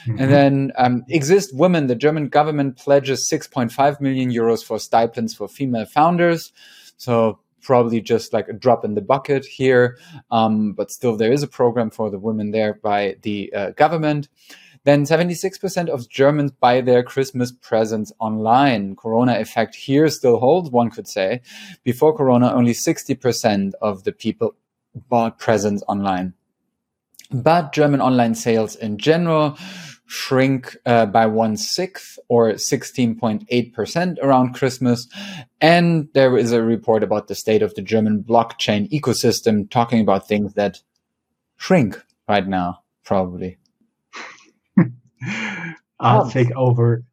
Mm-hmm. 0.06 0.18
And 0.18 0.32
then 0.32 0.72
um, 0.76 1.04
Exist 1.08 1.54
Women, 1.54 1.86
the 1.86 1.94
German 1.94 2.28
government 2.28 2.76
pledges 2.76 3.28
6.5 3.32 4.00
million 4.00 4.30
euros 4.30 4.64
for 4.64 4.78
stipends 4.78 5.32
for 5.32 5.48
female 5.48 5.86
founders. 5.86 6.52
So 6.96 7.38
probably 7.62 8.00
just 8.00 8.32
like 8.32 8.48
a 8.48 8.52
drop 8.52 8.84
in 8.84 8.94
the 8.94 9.00
bucket 9.00 9.44
here. 9.44 9.96
Um, 10.30 10.72
but 10.72 10.90
still, 10.90 11.16
there 11.16 11.32
is 11.32 11.42
a 11.42 11.48
program 11.48 11.90
for 11.90 12.10
the 12.10 12.18
women 12.18 12.50
there 12.50 12.74
by 12.74 13.16
the 13.22 13.52
uh, 13.52 13.70
government 13.70 14.28
then 14.84 15.04
76% 15.04 15.88
of 15.88 16.08
Germans 16.08 16.52
buy 16.52 16.80
their 16.80 17.02
Christmas 17.02 17.52
presents 17.52 18.12
online. 18.18 18.96
Corona 18.96 19.38
effect 19.38 19.74
here 19.74 20.08
still 20.08 20.38
holds, 20.38 20.70
one 20.70 20.90
could 20.90 21.08
say. 21.08 21.40
Before 21.84 22.16
Corona, 22.16 22.52
only 22.52 22.72
60% 22.72 23.72
of 23.80 24.04
the 24.04 24.12
people 24.12 24.54
bought 25.08 25.38
presents 25.38 25.82
online. 25.88 26.34
But 27.30 27.72
German 27.72 28.00
online 28.00 28.34
sales 28.34 28.76
in 28.76 28.98
general 28.98 29.58
shrink 30.06 30.74
uh, 30.86 31.04
by 31.04 31.26
one 31.26 31.56
sixth 31.56 32.18
or 32.28 32.52
16.8% 32.52 34.18
around 34.22 34.54
Christmas. 34.54 35.06
And 35.60 36.08
there 36.14 36.36
is 36.38 36.52
a 36.52 36.62
report 36.62 37.02
about 37.02 37.28
the 37.28 37.34
state 37.34 37.62
of 37.62 37.74
the 37.74 37.82
German 37.82 38.24
blockchain 38.24 38.90
ecosystem 38.90 39.70
talking 39.70 40.00
about 40.00 40.26
things 40.26 40.54
that 40.54 40.80
shrink 41.58 42.02
right 42.26 42.48
now, 42.48 42.82
probably. 43.04 43.58
I'll 46.00 46.26
oh. 46.26 46.30
take 46.30 46.50
over 46.56 47.04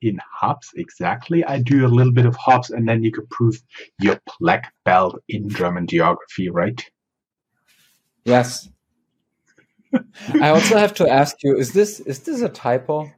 in 0.00 0.18
hops 0.32 0.72
exactly. 0.76 1.44
I 1.44 1.60
do 1.60 1.86
a 1.86 1.88
little 1.88 2.12
bit 2.12 2.26
of 2.26 2.36
hops, 2.36 2.70
and 2.70 2.88
then 2.88 3.02
you 3.02 3.12
can 3.12 3.26
prove 3.26 3.60
your 4.00 4.20
black 4.40 4.72
belt 4.84 5.20
in 5.28 5.48
German 5.48 5.86
geography, 5.86 6.48
right? 6.48 6.82
Yes. 8.24 8.68
I 10.40 10.50
also 10.50 10.76
have 10.76 10.94
to 10.94 11.08
ask 11.08 11.36
you: 11.42 11.56
Is 11.56 11.72
this 11.72 12.00
is 12.00 12.20
this 12.20 12.42
a 12.42 12.48
typo, 12.48 13.10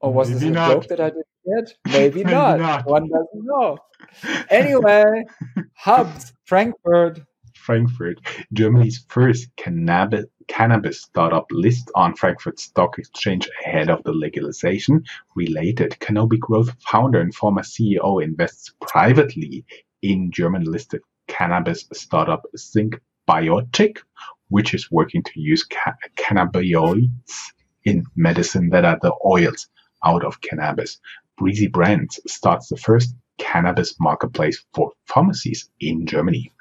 or 0.00 0.12
was 0.12 0.28
Maybe 0.28 0.40
this 0.40 0.48
a 0.48 0.52
not. 0.52 0.72
joke 0.72 0.88
that 0.88 1.00
I 1.00 1.10
did 1.10 1.24
get? 1.46 1.74
Maybe, 1.86 1.94
Maybe 2.24 2.30
not. 2.30 2.58
not. 2.58 2.86
One 2.86 3.08
doesn't 3.08 3.44
know. 3.44 3.78
Anyway, 4.50 5.24
hubs, 5.74 6.32
Frankfurt. 6.44 7.20
Frankfurt, 7.60 8.18
Germany's 8.52 9.04
first 9.08 9.54
cannabis 9.56 10.24
cannabis 10.48 11.02
startup 11.02 11.46
lists 11.52 11.90
on 11.94 12.16
Frankfurt 12.16 12.58
Stock 12.58 12.98
Exchange 12.98 13.48
ahead 13.62 13.88
of 13.88 14.02
the 14.02 14.12
legalization. 14.12 15.04
Related, 15.36 15.98
Canopy 16.00 16.38
Growth 16.38 16.74
founder 16.80 17.20
and 17.20 17.32
former 17.32 17.62
CEO 17.62 18.22
invests 18.22 18.74
privately 18.80 19.64
in 20.02 20.32
German-listed 20.32 21.02
cannabis 21.28 21.86
startup 21.92 22.44
SynBiotic, 22.56 23.98
which 24.48 24.74
is 24.74 24.90
working 24.90 25.22
to 25.22 25.40
use 25.40 25.62
ca- 25.64 25.94
cannabinoids 26.16 27.52
in 27.84 28.04
medicine 28.16 28.70
that 28.70 28.84
are 28.84 28.98
the 29.00 29.14
oils 29.24 29.68
out 30.04 30.24
of 30.24 30.40
cannabis. 30.40 30.98
Breezy 31.38 31.68
Brands 31.68 32.18
starts 32.26 32.68
the 32.68 32.76
first 32.76 33.14
cannabis 33.38 33.94
marketplace 34.00 34.64
for 34.74 34.92
pharmacies 35.06 35.70
in 35.80 36.06
Germany. 36.06 36.52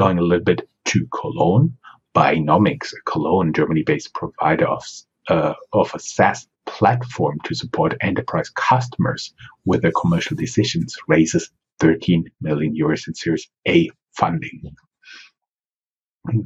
Going 0.00 0.18
a 0.18 0.22
little 0.22 0.42
bit 0.42 0.66
to 0.86 1.06
Cologne, 1.12 1.76
Bionomics, 2.16 2.94
a 2.94 3.02
Cologne, 3.04 3.52
Germany-based 3.52 4.14
provider 4.14 4.66
of, 4.66 4.82
uh, 5.28 5.52
of 5.74 5.94
a 5.94 5.98
SaaS 5.98 6.48
platform 6.64 7.36
to 7.44 7.54
support 7.54 7.98
enterprise 8.00 8.48
customers 8.48 9.34
with 9.66 9.82
their 9.82 9.92
commercial 9.92 10.38
decisions, 10.38 10.96
raises 11.06 11.50
13 11.80 12.24
million 12.40 12.74
euros 12.74 13.06
in 13.08 13.14
Series 13.14 13.46
A 13.68 13.90
funding. 14.16 14.74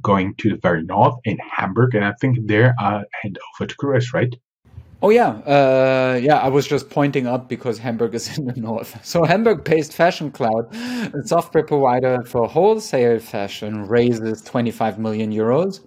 Going 0.02 0.34
to 0.38 0.50
the 0.50 0.56
very 0.56 0.82
north 0.82 1.20
in 1.22 1.38
Hamburg, 1.38 1.94
and 1.94 2.04
I 2.04 2.14
think 2.20 2.38
there 2.48 2.74
I 2.80 3.04
hand 3.22 3.38
over 3.60 3.68
to 3.68 3.76
Chris, 3.76 4.12
right? 4.12 4.34
Oh 5.04 5.10
yeah, 5.10 5.32
uh, 5.44 6.18
yeah. 6.22 6.38
I 6.38 6.48
was 6.48 6.66
just 6.66 6.88
pointing 6.88 7.26
up 7.26 7.46
because 7.46 7.76
Hamburg 7.76 8.14
is 8.14 8.38
in 8.38 8.46
the 8.46 8.58
north. 8.58 8.98
So 9.04 9.22
Hamburg-based 9.22 9.92
Fashion 9.92 10.30
Cloud, 10.30 10.74
a 10.74 11.22
software 11.26 11.62
provider 11.62 12.22
for 12.24 12.48
wholesale 12.48 13.18
fashion, 13.18 13.86
raises 13.86 14.40
25 14.40 14.98
million 14.98 15.30
euros. 15.30 15.80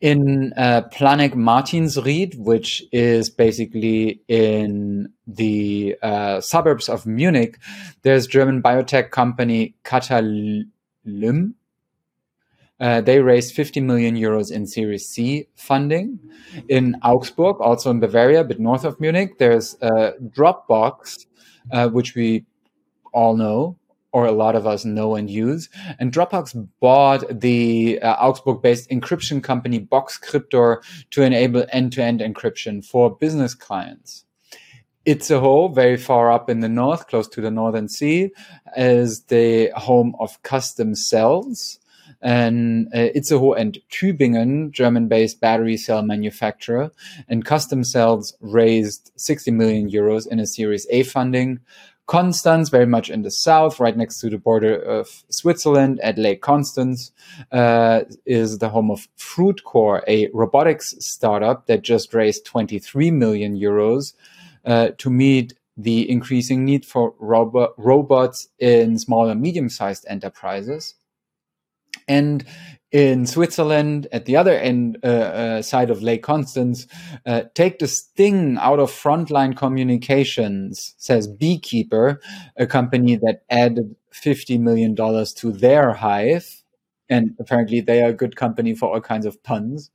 In 0.00 0.54
uh, 0.56 0.84
Planegg 0.90 1.34
Martinsried, 1.34 2.34
which 2.38 2.82
is 2.92 3.28
basically 3.28 4.22
in 4.26 5.12
the 5.26 5.96
uh, 6.02 6.40
suburbs 6.40 6.88
of 6.88 7.04
Munich, 7.04 7.58
there's 8.04 8.26
German 8.26 8.62
biotech 8.62 9.10
company 9.10 9.74
Catalym 9.84 10.64
uh, 12.80 13.00
they 13.00 13.20
raised 13.20 13.54
50 13.54 13.80
million 13.80 14.16
euros 14.16 14.50
in 14.50 14.66
Series 14.66 15.06
C 15.06 15.46
funding. 15.54 16.18
In 16.68 16.96
Augsburg, 17.02 17.60
also 17.60 17.90
in 17.90 18.00
Bavaria, 18.00 18.40
a 18.40 18.44
bit 18.44 18.58
north 18.58 18.84
of 18.84 18.98
Munich, 19.00 19.38
there's 19.38 19.76
uh, 19.82 20.12
Dropbox, 20.28 21.26
uh, 21.72 21.88
which 21.88 22.14
we 22.14 22.46
all 23.12 23.36
know, 23.36 23.76
or 24.12 24.26
a 24.26 24.32
lot 24.32 24.56
of 24.56 24.66
us 24.66 24.84
know 24.84 25.14
and 25.14 25.28
use. 25.28 25.68
And 25.98 26.10
Dropbox 26.10 26.68
bought 26.80 27.40
the 27.40 28.00
uh, 28.00 28.14
Augsburg 28.14 28.62
based 28.62 28.88
encryption 28.90 29.42
company 29.42 29.80
Boxcryptor 29.80 30.82
to 31.10 31.22
enable 31.22 31.66
end 31.70 31.92
to 31.92 32.02
end 32.02 32.20
encryption 32.20 32.84
for 32.84 33.14
business 33.14 33.54
clients. 33.54 34.24
Itzehoe, 35.06 35.74
very 35.74 35.96
far 35.96 36.30
up 36.30 36.50
in 36.50 36.60
the 36.60 36.68
north, 36.68 37.08
close 37.08 37.26
to 37.28 37.40
the 37.40 37.50
Northern 37.50 37.88
Sea, 37.88 38.30
is 38.76 39.24
the 39.24 39.70
home 39.74 40.14
of 40.18 40.42
custom 40.42 40.94
cells 40.94 41.78
and 42.22 42.88
uh, 42.94 43.08
Itzehoe 43.14 43.58
and 43.58 43.78
Tübingen, 43.90 44.70
German-based 44.70 45.40
battery 45.40 45.76
cell 45.76 46.02
manufacturer, 46.02 46.90
and 47.28 47.44
Custom 47.44 47.84
Cells 47.84 48.34
raised 48.40 49.12
60 49.16 49.50
million 49.50 49.90
euros 49.90 50.26
in 50.26 50.38
a 50.38 50.46
Series 50.46 50.86
A 50.90 51.02
funding. 51.02 51.60
Constance, 52.06 52.70
very 52.70 52.86
much 52.86 53.08
in 53.08 53.22
the 53.22 53.30
south, 53.30 53.78
right 53.78 53.96
next 53.96 54.18
to 54.18 54.28
the 54.28 54.36
border 54.36 54.74
of 54.74 55.22
Switzerland 55.28 56.00
at 56.00 56.18
Lake 56.18 56.42
Constance, 56.42 57.12
uh, 57.52 58.00
is 58.26 58.58
the 58.58 58.68
home 58.68 58.90
of 58.90 59.06
FruitCore, 59.16 60.02
a 60.08 60.28
robotics 60.34 60.96
startup 60.98 61.66
that 61.66 61.82
just 61.82 62.12
raised 62.12 62.44
23 62.44 63.12
million 63.12 63.56
euros 63.56 64.14
uh, 64.64 64.88
to 64.98 65.08
meet 65.08 65.54
the 65.76 66.10
increasing 66.10 66.64
need 66.64 66.84
for 66.84 67.14
robo- 67.20 67.74
robots 67.76 68.48
in 68.58 68.98
small 68.98 69.28
and 69.28 69.40
medium 69.40 69.68
sized 69.68 70.04
enterprises. 70.08 70.96
And 72.10 72.44
in 72.90 73.24
Switzerland, 73.24 74.08
at 74.10 74.24
the 74.24 74.36
other 74.36 74.52
end 74.52 74.98
uh, 75.04 75.06
uh, 75.06 75.62
side 75.62 75.90
of 75.90 76.02
Lake 76.02 76.24
Constance, 76.24 76.88
uh, 77.24 77.42
take 77.54 77.78
the 77.78 77.86
sting 77.86 78.58
out 78.58 78.80
of 78.80 78.90
frontline 78.90 79.56
communications, 79.56 80.94
says 80.98 81.28
Beekeeper, 81.28 82.20
a 82.56 82.66
company 82.66 83.14
that 83.14 83.42
added 83.48 83.94
$50 84.12 84.58
million 84.58 84.96
to 84.96 85.52
their 85.52 85.92
hive. 85.92 86.64
And 87.08 87.36
apparently, 87.38 87.80
they 87.80 88.02
are 88.02 88.10
a 88.10 88.12
good 88.14 88.34
company 88.34 88.74
for 88.74 88.92
all 88.92 89.00
kinds 89.00 89.26
of 89.26 89.40
puns. 89.44 89.92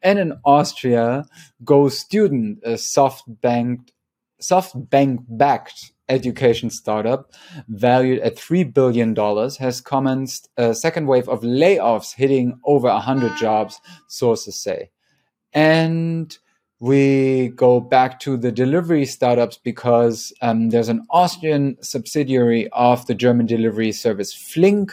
And 0.00 0.20
in 0.20 0.34
Austria, 0.44 1.24
Go 1.64 1.88
Student, 1.88 2.60
a 2.64 2.74
SoftBank, 2.74 3.88
SoftBank 4.40 5.24
backed 5.28 5.92
education 6.08 6.70
startup 6.70 7.32
valued 7.68 8.20
at 8.20 8.36
$3 8.36 8.72
billion 8.72 9.14
has 9.58 9.80
commenced 9.80 10.48
a 10.56 10.74
second 10.74 11.06
wave 11.06 11.28
of 11.28 11.42
layoffs 11.42 12.14
hitting 12.14 12.58
over 12.64 12.88
100 12.88 13.36
jobs, 13.36 13.80
sources 14.08 14.58
say. 14.58 14.90
And 15.52 16.36
we 16.80 17.48
go 17.56 17.80
back 17.80 18.20
to 18.20 18.36
the 18.36 18.52
delivery 18.52 19.04
startups 19.04 19.58
because 19.58 20.32
um, 20.42 20.70
there's 20.70 20.88
an 20.88 21.04
Austrian 21.10 21.76
subsidiary 21.82 22.68
of 22.72 23.06
the 23.06 23.14
German 23.14 23.46
delivery 23.46 23.90
service 23.90 24.32
Flink, 24.32 24.92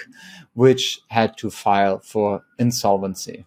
which 0.54 1.00
had 1.10 1.38
to 1.38 1.52
file 1.52 2.00
for 2.00 2.44
insolvency. 2.58 3.46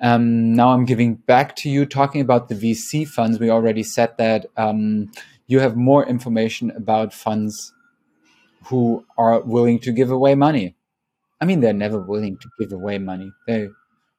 Um, 0.00 0.54
now 0.54 0.68
I'm 0.68 0.84
giving 0.84 1.14
back 1.14 1.56
to 1.56 1.70
you 1.70 1.86
talking 1.86 2.20
about 2.20 2.48
the 2.48 2.54
VC 2.54 3.08
funds. 3.08 3.38
We 3.38 3.48
already 3.48 3.82
said 3.82 4.14
that 4.18 4.46
um, 4.58 5.10
you 5.46 5.60
have 5.60 5.76
more 5.76 6.06
information 6.06 6.70
about 6.70 7.12
funds 7.12 7.72
who 8.66 9.04
are 9.18 9.40
willing 9.40 9.78
to 9.80 9.92
give 9.92 10.10
away 10.10 10.34
money. 10.34 10.76
I 11.40 11.44
mean, 11.44 11.60
they're 11.60 11.72
never 11.72 12.00
willing 12.00 12.38
to 12.38 12.48
give 12.58 12.72
away 12.72 12.98
money. 12.98 13.30
They, 13.46 13.68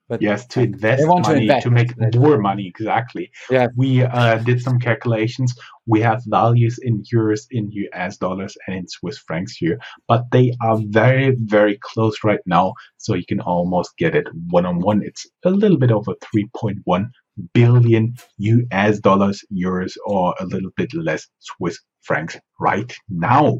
but 0.07 0.21
yes, 0.21 0.45
to 0.47 0.61
invest 0.61 1.03
money, 1.07 1.23
to, 1.23 1.33
invest. 1.33 1.63
to 1.63 1.71
make 1.71 2.15
more 2.15 2.37
money. 2.37 2.67
Exactly. 2.67 3.31
Yeah. 3.49 3.67
We 3.75 4.03
uh, 4.03 4.37
did 4.37 4.61
some 4.61 4.77
calculations. 4.77 5.55
We 5.87 5.99
have 6.01 6.21
values 6.27 6.77
in 6.77 7.03
euros, 7.11 7.47
in 7.49 7.71
US 7.71 8.17
dollars, 8.17 8.55
and 8.67 8.75
in 8.75 8.87
Swiss 8.87 9.17
francs 9.17 9.55
here, 9.55 9.79
but 10.07 10.25
they 10.31 10.53
are 10.61 10.77
very, 10.89 11.35
very 11.39 11.79
close 11.81 12.23
right 12.23 12.41
now. 12.45 12.73
So 12.97 13.15
you 13.15 13.25
can 13.25 13.39
almost 13.39 13.97
get 13.97 14.15
it 14.15 14.27
one 14.49 14.67
on 14.67 14.79
one. 14.79 15.01
It's 15.01 15.25
a 15.43 15.49
little 15.49 15.77
bit 15.77 15.91
over 15.91 16.13
3.1 16.35 17.09
billion 17.53 18.15
US 18.37 18.99
dollars, 18.99 19.43
euros, 19.51 19.93
or 20.05 20.35
a 20.39 20.45
little 20.45 20.71
bit 20.75 20.93
less 20.93 21.27
Swiss 21.39 21.79
francs 22.01 22.37
right 22.59 22.93
now. 23.09 23.59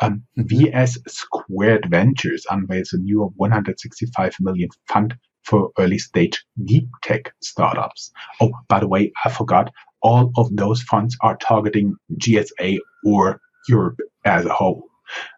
Um, 0.00 0.22
Vsquared 0.38 1.90
Ventures 1.90 2.46
unveils 2.50 2.92
a 2.92 2.98
new 2.98 3.30
165 3.36 4.34
million 4.40 4.68
fund 4.88 5.14
for 5.44 5.70
early 5.78 5.98
stage 5.98 6.44
deep 6.64 6.88
tech 7.02 7.32
startups. 7.42 8.12
Oh, 8.40 8.52
by 8.68 8.80
the 8.80 8.88
way, 8.88 9.12
I 9.24 9.30
forgot 9.30 9.72
all 10.02 10.32
of 10.36 10.54
those 10.56 10.82
funds 10.82 11.16
are 11.22 11.36
targeting 11.36 11.96
GSA 12.18 12.78
or 13.04 13.40
Europe 13.68 13.98
as 14.24 14.46
a 14.46 14.54
whole. 14.54 14.84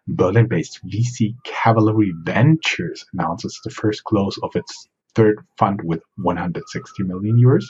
Berlin 0.07 0.47
based 0.47 0.79
VC 0.85 1.35
Cavalry 1.43 2.13
Ventures 2.23 3.05
announces 3.13 3.59
the 3.63 3.71
first 3.71 4.03
close 4.03 4.37
of 4.43 4.55
its 4.55 4.87
third 5.15 5.39
fund 5.57 5.79
with 5.83 6.01
160 6.17 7.03
million 7.03 7.37
euros. 7.37 7.65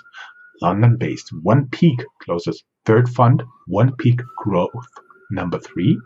London-based 0.61 1.29
One 1.41 1.67
Peak 1.69 2.03
closes 2.21 2.63
third 2.85 3.09
fund, 3.09 3.43
One 3.67 3.95
Peak 3.97 4.21
Growth 4.37 4.87
number 5.31 5.59
three, 5.59 5.99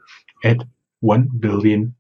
at 0.44 0.58
1 1.02 1.30
billion, 1.40 1.96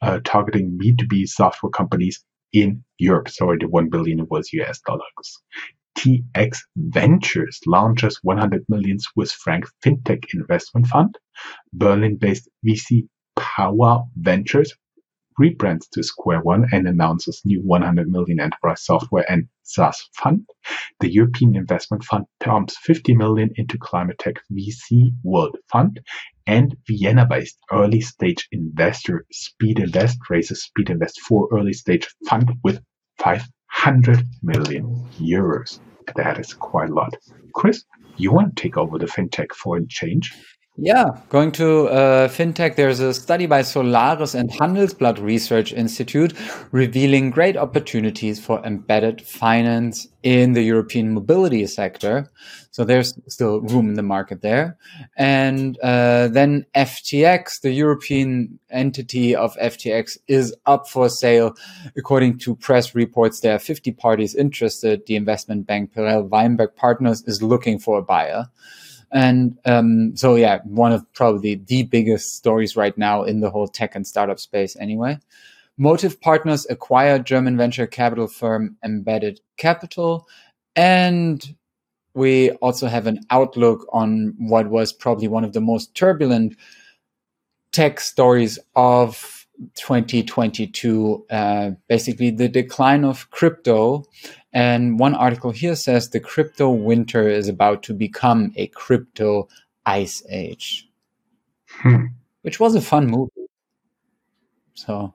uh, 0.00 0.20
targeting 0.24 0.78
B2B 0.82 1.28
software 1.28 1.70
companies 1.70 2.24
in 2.52 2.84
Europe. 2.98 3.28
Sorry, 3.28 3.58
the 3.58 3.68
1 3.68 3.88
billion 3.88 4.26
was 4.28 4.52
US 4.52 4.80
dollars. 4.80 5.42
TX 5.96 6.58
Ventures 6.76 7.60
launches 7.66 8.18
100 8.22 8.64
million 8.68 8.98
Swiss 8.98 9.32
franc 9.32 9.66
fintech 9.84 10.24
investment 10.34 10.86
fund. 10.86 11.16
Berlin-based 11.72 12.48
VC 12.66 13.06
Power 13.36 14.04
Ventures 14.16 14.74
rebrands 15.40 15.88
to 15.90 16.02
Square 16.02 16.42
One 16.42 16.66
and 16.72 16.86
announces 16.86 17.42
new 17.44 17.60
100 17.60 18.08
million 18.08 18.40
enterprise 18.40 18.84
software 18.84 19.24
and 19.30 19.48
SaaS 19.62 20.08
fund. 20.14 20.48
The 21.00 21.12
European 21.12 21.56
Investment 21.56 22.04
Fund 22.04 22.26
pumps 22.40 22.76
50 22.78 23.14
million 23.14 23.50
into 23.56 23.78
climate 23.78 24.18
tech 24.18 24.36
VC 24.52 25.10
World 25.22 25.56
Fund. 25.70 26.00
And 26.46 26.76
Vienna-based 26.88 27.58
early 27.70 28.00
stage 28.00 28.48
investor 28.50 29.24
Speed 29.30 29.78
Invest 29.78 30.18
raises 30.28 30.64
Speed 30.64 30.90
Invest 30.90 31.20
for 31.20 31.48
early 31.52 31.72
stage 31.72 32.08
fund 32.28 32.50
with 32.64 32.82
500 33.18 34.26
million 34.42 35.06
euros. 35.20 35.78
That 36.16 36.40
is 36.40 36.52
quite 36.52 36.90
a 36.90 36.94
lot. 36.94 37.14
Chris, 37.54 37.84
you 38.16 38.32
want 38.32 38.56
to 38.56 38.62
take 38.62 38.76
over 38.76 38.98
the 38.98 39.06
fintech 39.06 39.52
for 39.52 39.76
a 39.76 39.86
change? 39.86 40.34
Yeah, 40.78 41.04
going 41.28 41.52
to 41.52 41.88
uh, 41.88 42.28
fintech, 42.28 42.76
there's 42.76 42.98
a 43.00 43.12
study 43.12 43.44
by 43.44 43.60
Solaris 43.60 44.34
and 44.34 44.50
Handelsblatt 44.50 45.20
Research 45.20 45.70
Institute 45.70 46.32
revealing 46.70 47.28
great 47.28 47.58
opportunities 47.58 48.40
for 48.40 48.64
embedded 48.64 49.20
finance 49.20 50.08
in 50.22 50.54
the 50.54 50.62
European 50.62 51.12
mobility 51.12 51.66
sector. 51.66 52.30
So 52.70 52.84
there's 52.84 53.12
still 53.28 53.60
room 53.60 53.90
in 53.90 53.94
the 53.96 54.02
market 54.02 54.40
there. 54.40 54.78
And 55.18 55.78
uh, 55.82 56.28
then 56.28 56.64
FTX, 56.74 57.60
the 57.60 57.72
European 57.72 58.58
entity 58.70 59.36
of 59.36 59.54
FTX, 59.56 60.16
is 60.26 60.56
up 60.64 60.88
for 60.88 61.10
sale. 61.10 61.54
According 61.98 62.38
to 62.38 62.56
press 62.56 62.94
reports, 62.94 63.40
there 63.40 63.54
are 63.54 63.58
50 63.58 63.92
parties 63.92 64.34
interested. 64.34 65.04
The 65.04 65.16
investment 65.16 65.66
bank 65.66 65.92
Perella 65.92 66.26
Weinberg 66.26 66.74
Partners 66.76 67.22
is 67.26 67.42
looking 67.42 67.78
for 67.78 67.98
a 67.98 68.02
buyer. 68.02 68.46
And 69.12 69.58
um, 69.64 70.16
so, 70.16 70.36
yeah, 70.36 70.60
one 70.64 70.92
of 70.92 71.10
probably 71.12 71.56
the 71.56 71.84
biggest 71.84 72.36
stories 72.36 72.76
right 72.76 72.96
now 72.96 73.24
in 73.24 73.40
the 73.40 73.50
whole 73.50 73.68
tech 73.68 73.94
and 73.94 74.06
startup 74.06 74.40
space, 74.40 74.76
anyway. 74.80 75.18
Motive 75.78 76.20
Partners 76.20 76.66
acquired 76.70 77.26
German 77.26 77.56
venture 77.56 77.86
capital 77.86 78.26
firm 78.26 78.76
Embedded 78.84 79.40
Capital. 79.56 80.26
And 80.76 81.54
we 82.14 82.50
also 82.52 82.86
have 82.86 83.06
an 83.06 83.20
outlook 83.30 83.86
on 83.92 84.34
what 84.38 84.68
was 84.68 84.92
probably 84.92 85.28
one 85.28 85.44
of 85.44 85.52
the 85.52 85.60
most 85.60 85.94
turbulent 85.94 86.56
tech 87.72 88.00
stories 88.00 88.58
of 88.76 89.46
2022 89.76 91.24
uh, 91.30 91.70
basically 91.88 92.30
the 92.30 92.48
decline 92.48 93.04
of 93.04 93.30
crypto 93.30 94.04
And 94.52 94.98
one 94.98 95.14
article 95.14 95.50
here 95.50 95.74
says 95.74 96.08
the 96.10 96.20
crypto 96.20 96.70
winter 96.70 97.28
is 97.28 97.48
about 97.48 97.82
to 97.84 97.94
become 97.94 98.52
a 98.56 98.66
crypto 98.68 99.48
ice 99.86 100.22
age, 100.28 100.88
Hmm. 101.66 102.06
which 102.42 102.60
was 102.60 102.74
a 102.74 102.80
fun 102.80 103.06
movie. 103.06 103.30
So, 104.74 105.14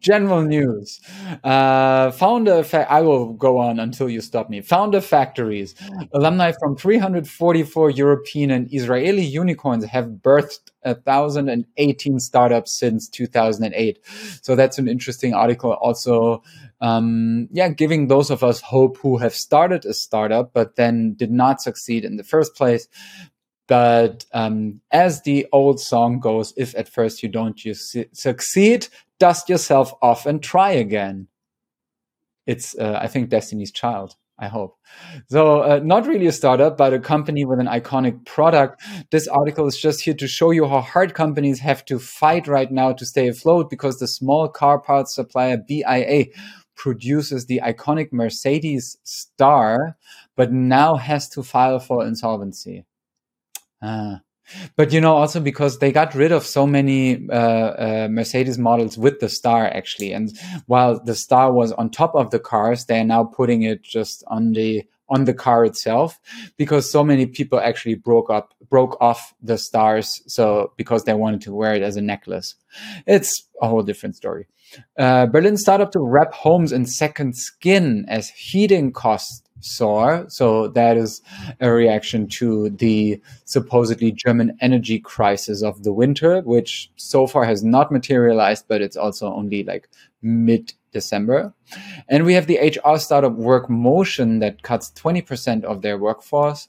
general 0.00 0.42
news. 0.42 1.00
Uh, 1.42 2.10
founder, 2.10 2.62
fa- 2.62 2.90
I 2.90 3.00
will 3.02 3.32
go 3.32 3.58
on 3.58 3.78
until 3.78 4.08
you 4.08 4.20
stop 4.20 4.50
me. 4.50 4.60
Founder 4.60 5.00
factories. 5.00 5.74
Alumni 6.12 6.52
from 6.60 6.76
344 6.76 7.90
European 7.90 8.50
and 8.50 8.72
Israeli 8.72 9.24
unicorns 9.24 9.84
have 9.84 10.06
birthed 10.06 10.70
1,018 10.82 12.18
startups 12.20 12.78
since 12.78 13.08
2008. 13.08 13.98
So 14.42 14.56
that's 14.56 14.78
an 14.78 14.88
interesting 14.88 15.34
article. 15.34 15.72
Also, 15.72 16.42
um, 16.80 17.48
yeah, 17.52 17.68
giving 17.68 18.06
those 18.06 18.30
of 18.30 18.44
us 18.44 18.60
hope 18.60 18.98
who 18.98 19.18
have 19.18 19.34
started 19.34 19.84
a 19.84 19.94
startup 19.94 20.52
but 20.52 20.76
then 20.76 21.14
did 21.14 21.30
not 21.30 21.60
succeed 21.60 22.04
in 22.04 22.16
the 22.16 22.24
first 22.24 22.54
place. 22.54 22.88
But 23.68 24.24
um, 24.32 24.80
as 24.90 25.22
the 25.22 25.46
old 25.52 25.78
song 25.78 26.18
goes, 26.18 26.52
if 26.56 26.74
at 26.74 26.88
first 26.88 27.22
you 27.22 27.28
don't 27.28 27.64
you 27.64 27.74
su- 27.74 28.06
succeed, 28.12 28.88
dust 29.20 29.48
yourself 29.48 29.92
off 30.02 30.26
and 30.26 30.42
try 30.42 30.70
again. 30.70 31.28
It's, 32.46 32.76
uh, 32.78 32.98
I 33.00 33.06
think, 33.08 33.28
Destiny's 33.28 33.70
Child. 33.70 34.16
I 34.40 34.46
hope. 34.46 34.78
So, 35.28 35.62
uh, 35.62 35.80
not 35.82 36.06
really 36.06 36.28
a 36.28 36.32
startup, 36.32 36.76
but 36.76 36.94
a 36.94 37.00
company 37.00 37.44
with 37.44 37.58
an 37.58 37.66
iconic 37.66 38.24
product. 38.24 38.80
This 39.10 39.26
article 39.26 39.66
is 39.66 39.76
just 39.76 40.02
here 40.02 40.14
to 40.14 40.28
show 40.28 40.52
you 40.52 40.68
how 40.68 40.80
hard 40.80 41.14
companies 41.14 41.58
have 41.58 41.84
to 41.86 41.98
fight 41.98 42.46
right 42.46 42.70
now 42.70 42.92
to 42.92 43.04
stay 43.04 43.26
afloat 43.26 43.68
because 43.68 43.98
the 43.98 44.06
small 44.06 44.48
car 44.48 44.78
parts 44.78 45.16
supplier 45.16 45.56
BIA 45.56 46.26
produces 46.76 47.46
the 47.46 47.60
iconic 47.64 48.12
Mercedes 48.12 48.96
star, 49.02 49.96
but 50.36 50.52
now 50.52 50.94
has 50.94 51.28
to 51.30 51.42
file 51.42 51.80
for 51.80 52.06
insolvency. 52.06 52.84
Ah. 53.82 54.20
But 54.76 54.92
you 54.92 55.00
know, 55.00 55.14
also 55.14 55.40
because 55.40 55.78
they 55.78 55.92
got 55.92 56.14
rid 56.14 56.32
of 56.32 56.44
so 56.44 56.66
many 56.66 57.28
uh, 57.28 57.34
uh, 57.34 58.08
Mercedes 58.10 58.58
models 58.58 58.96
with 58.96 59.20
the 59.20 59.28
star, 59.28 59.66
actually, 59.66 60.12
and 60.12 60.30
while 60.66 61.02
the 61.04 61.14
star 61.14 61.52
was 61.52 61.72
on 61.72 61.90
top 61.90 62.14
of 62.14 62.30
the 62.30 62.38
cars, 62.38 62.86
they 62.86 62.98
are 62.98 63.04
now 63.04 63.24
putting 63.24 63.62
it 63.62 63.82
just 63.82 64.24
on 64.28 64.52
the 64.52 64.84
on 65.10 65.24
the 65.24 65.34
car 65.34 65.64
itself 65.64 66.20
because 66.56 66.90
so 66.90 67.02
many 67.02 67.26
people 67.26 67.58
actually 67.58 67.94
broke 67.94 68.28
up 68.30 68.52
broke 68.68 68.96
off 69.00 69.32
the 69.42 69.56
stars 69.56 70.22
so 70.26 70.72
because 70.76 71.04
they 71.04 71.14
wanted 71.14 71.40
to 71.40 71.54
wear 71.54 71.74
it 71.74 71.82
as 71.82 71.96
a 71.96 72.02
necklace. 72.02 72.54
It's 73.06 73.48
a 73.62 73.68
whole 73.68 73.82
different 73.82 74.16
story. 74.16 74.46
Uh, 74.98 75.24
berlin 75.24 75.56
startup 75.56 75.92
to 75.92 76.00
wrap 76.00 76.34
homes 76.34 76.72
in 76.72 76.84
second 76.84 77.34
skin 77.34 78.04
as 78.06 78.28
heating 78.28 78.92
costs 78.92 79.42
soar 79.60 80.24
so 80.28 80.68
that 80.68 80.96
is 80.96 81.22
a 81.60 81.70
reaction 81.70 82.26
to 82.28 82.70
the 82.70 83.20
supposedly 83.44 84.12
german 84.12 84.56
energy 84.60 84.98
crisis 84.98 85.62
of 85.62 85.82
the 85.82 85.92
winter 85.92 86.40
which 86.42 86.90
so 86.96 87.26
far 87.26 87.44
has 87.44 87.64
not 87.64 87.90
materialized 87.90 88.64
but 88.68 88.80
it's 88.80 88.96
also 88.96 89.32
only 89.32 89.64
like 89.64 89.88
mid 90.22 90.72
December. 90.92 91.54
And 92.08 92.24
we 92.24 92.34
have 92.34 92.46
the 92.46 92.58
HR 92.58 92.98
startup 92.98 93.34
Work 93.34 93.68
Motion 93.68 94.38
that 94.40 94.62
cuts 94.62 94.90
20% 94.92 95.64
of 95.64 95.82
their 95.82 95.98
workforce, 95.98 96.68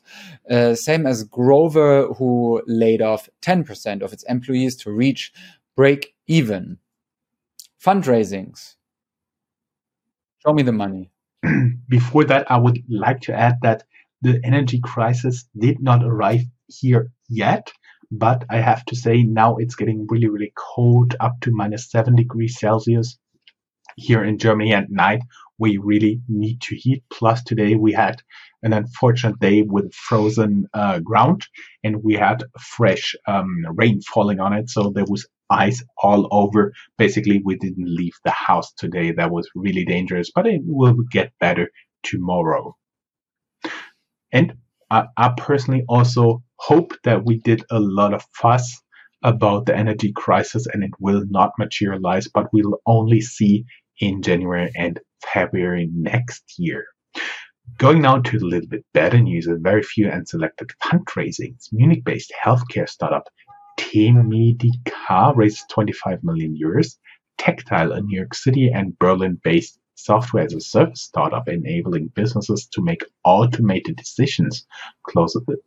uh, 0.50 0.76
same 0.76 1.06
as 1.06 1.24
Grover, 1.24 2.08
who 2.14 2.62
laid 2.68 3.02
off 3.02 3.30
10% 3.42 4.02
of 4.02 4.14
its 4.14 4.24
employees 4.24 4.76
to 4.78 4.92
reach 4.92 5.32
break 5.76 6.14
even. 6.28 6.78
Fundraisings. 7.84 8.76
Show 10.46 10.54
me 10.54 10.64
the 10.64 10.72
money. 10.74 11.12
Before 11.90 12.24
that, 12.26 12.52
I 12.52 12.58
would 12.58 12.84
like 12.90 13.22
to 13.22 13.34
add 13.34 13.58
that 13.62 13.84
the 14.22 14.40
energy 14.44 14.80
crisis 14.84 15.46
did 15.58 15.82
not 15.82 16.04
arrive 16.04 16.42
here 16.68 17.12
yet. 17.30 17.72
But 18.12 18.46
I 18.50 18.58
have 18.58 18.84
to 18.86 18.96
say 18.96 19.22
now 19.24 19.58
it's 19.58 19.76
getting 19.76 20.08
really, 20.10 20.30
really 20.30 20.52
cold, 20.56 21.16
up 21.20 21.40
to 21.42 21.52
minus 21.52 21.92
seven 21.92 22.16
degrees 22.16 22.60
Celsius 22.60 23.18
here 24.00 24.24
in 24.24 24.38
Germany 24.38 24.74
at 24.74 24.90
night, 24.90 25.22
we 25.58 25.78
really 25.78 26.22
need 26.28 26.62
to 26.62 26.76
heat. 26.76 27.04
Plus, 27.12 27.44
today 27.44 27.76
we 27.76 27.92
had 27.92 28.22
an 28.64 28.74
unfortunate 28.74 29.40
day 29.40 29.62
with 29.62 29.94
frozen 29.94 30.68
uh, 30.74 31.00
ground 31.00 31.46
and 31.84 32.04
we 32.04 32.14
had 32.14 32.44
fresh 32.60 33.16
um, 33.28 33.66
rain 33.76 34.02
falling 34.02 34.40
on 34.40 34.54
it. 34.54 34.70
So 34.70 34.90
there 34.90 35.06
was 35.08 35.28
ice 35.50 35.84
all 36.02 36.28
over. 36.32 36.74
Basically, 36.98 37.42
we 37.44 37.56
didn't 37.58 37.94
leave 37.96 38.14
the 38.24 38.32
house 38.32 38.72
today. 38.74 39.12
That 39.12 39.32
was 39.32 39.50
really 39.56 39.86
dangerous, 39.86 40.32
but 40.34 40.48
it 40.48 40.62
will 40.66 40.96
get 41.12 41.32
better 41.40 41.70
tomorrow. 42.04 42.76
And 44.32 44.54
I, 44.92 45.06
I 45.18 45.34
personally 45.38 45.84
also 45.88 46.44
hope 46.58 46.94
that 47.04 47.26
we 47.26 47.38
did 47.40 47.64
a 47.72 47.80
lot 47.80 48.14
of 48.14 48.26
fuss 48.34 48.82
about 49.24 49.66
the 49.66 49.76
energy 49.76 50.12
crisis 50.14 50.66
and 50.68 50.84
it 50.84 50.92
will 51.00 51.24
not 51.30 51.52
materialize, 51.58 52.28
but 52.28 52.48
we'll 52.54 52.80
only 52.86 53.22
see 53.22 53.66
in 54.00 54.22
January 54.22 54.72
and 54.76 55.00
February 55.34 55.90
next 55.94 56.44
year. 56.58 56.86
Going 57.78 58.02
now 58.02 58.20
to 58.20 58.38
a 58.38 58.40
little 58.40 58.68
bit 58.68 58.86
better 58.94 59.20
news, 59.20 59.48
a 59.48 59.56
very 59.56 59.84
few 59.84 60.10
and 60.10 60.28
selected 60.28 60.72
fundraisings. 60.84 61.68
Munich-based 61.72 62.34
healthcare 62.44 62.90
startup 62.90 63.28
Temedica 63.92 65.36
raised 65.36 65.70
25 65.70 66.24
million 66.24 66.56
euros. 66.56 66.98
Taktile, 67.40 67.96
a 67.98 68.02
New 68.02 68.18
York 68.18 68.36
City 68.36 68.70
and 68.70 68.98
Berlin-based 69.00 69.80
software 69.96 70.44
as 70.46 70.54
a 70.54 70.62
service 70.62 71.02
startup 71.02 71.48
enabling 71.48 72.08
businesses 72.10 72.68
to 72.68 72.82
make 72.82 73.04
automated 73.24 73.96
decisions, 73.96 74.66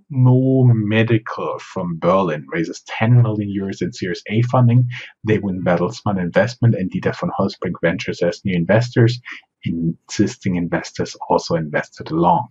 Medical 0.64 1.58
from 1.58 1.98
Berlin 1.98 2.46
raises 2.52 2.82
10 2.86 3.22
million 3.22 3.48
euros 3.48 3.82
in 3.82 3.92
Series 3.92 4.22
A 4.28 4.42
funding. 4.42 4.88
They 5.24 5.38
win 5.38 5.62
Bertelsmann 5.62 6.18
Investment 6.20 6.74
and 6.74 6.90
Dieter 6.90 7.14
von 7.18 7.30
Holtzbrinck 7.38 7.80
Ventures 7.82 8.22
as 8.22 8.44
new 8.44 8.54
investors. 8.54 9.20
Existing 9.64 10.56
investors 10.56 11.16
also 11.28 11.54
invested 11.54 12.10
along. 12.10 12.48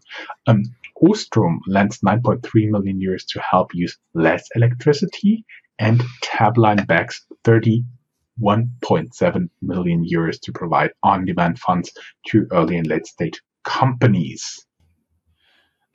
Um, 0.47 0.63
Ostrom 1.01 1.59
lends 1.67 1.99
9.3 1.99 2.69
million 2.69 2.99
euros 2.99 3.25
to 3.29 3.41
help 3.41 3.73
use 3.73 3.97
less 4.13 4.47
electricity, 4.55 5.45
and 5.79 6.03
Tapline 6.23 6.85
backs 6.87 7.25
31.7 7.43 9.49
million 9.61 10.05
euros 10.05 10.39
to 10.41 10.51
provide 10.51 10.91
on-demand 11.03 11.59
funds 11.59 11.91
to 12.27 12.47
early 12.51 12.77
and 12.77 12.87
late-stage 12.87 13.41
companies. 13.63 14.65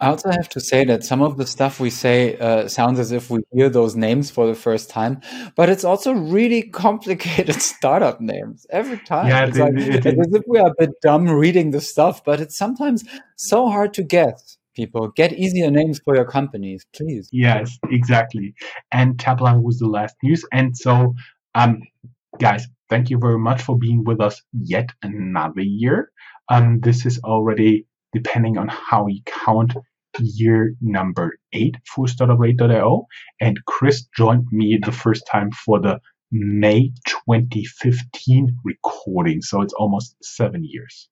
I 0.00 0.08
also 0.10 0.30
have 0.30 0.48
to 0.50 0.60
say 0.60 0.84
that 0.84 1.02
some 1.04 1.22
of 1.22 1.36
the 1.38 1.46
stuff 1.46 1.80
we 1.80 1.90
say 1.90 2.36
uh, 2.38 2.68
sounds 2.68 3.00
as 3.00 3.10
if 3.10 3.30
we 3.30 3.40
hear 3.52 3.68
those 3.68 3.96
names 3.96 4.30
for 4.30 4.46
the 4.46 4.54
first 4.54 4.88
time, 4.90 5.20
but 5.56 5.68
it's 5.68 5.84
also 5.84 6.12
really 6.12 6.62
complicated 6.84 7.60
startup 7.60 8.20
names 8.20 8.66
every 8.70 8.98
time. 8.98 9.26
Yeah, 9.28 9.44
it's 9.46 9.56
it- 9.58 9.60
like, 9.62 9.72
it- 9.76 10.06
it's 10.06 10.20
as 10.20 10.34
if 10.34 10.42
we 10.46 10.58
are 10.60 10.70
a 10.70 10.74
bit 10.78 10.90
dumb 11.02 11.28
reading 11.28 11.72
the 11.72 11.80
stuff, 11.80 12.24
but 12.24 12.40
it's 12.40 12.56
sometimes 12.56 13.04
so 13.36 13.68
hard 13.68 13.92
to 13.94 14.02
guess. 14.04 14.56
People 14.76 15.08
get 15.16 15.32
easier 15.32 15.70
names 15.72 16.00
for 16.04 16.14
your 16.14 16.24
companies, 16.24 16.86
please. 16.94 17.28
Yes, 17.32 17.76
exactly. 17.90 18.54
And 18.92 19.16
Tapline 19.18 19.62
was 19.62 19.78
the 19.80 19.88
last 19.88 20.14
news. 20.22 20.44
And 20.52 20.76
so, 20.76 21.14
um, 21.56 21.82
guys, 22.38 22.68
thank 22.88 23.10
you 23.10 23.18
very 23.18 23.40
much 23.40 23.60
for 23.60 23.76
being 23.76 24.04
with 24.04 24.20
us 24.20 24.40
yet 24.52 24.90
another 25.02 25.62
year. 25.62 26.12
Um, 26.48 26.78
this 26.80 27.04
is 27.06 27.18
already, 27.24 27.86
depending 28.18 28.58
on 28.58 28.68
how 28.68 29.06
you 29.06 29.20
count, 29.26 29.74
year 30.20 30.74
number 30.80 31.38
eight 31.52 31.76
for 31.86 32.06
startuprad.io. 32.06 33.06
And 33.40 33.58
Chris 33.66 34.06
joined 34.16 34.46
me 34.50 34.78
the 34.82 34.92
first 34.92 35.24
time 35.30 35.50
for 35.52 35.80
the 35.80 36.00
May 36.30 36.92
2015 37.06 38.58
recording. 38.64 39.42
So 39.42 39.62
it's 39.62 39.74
almost 39.74 40.16
seven 40.22 40.64
years. 40.64 41.08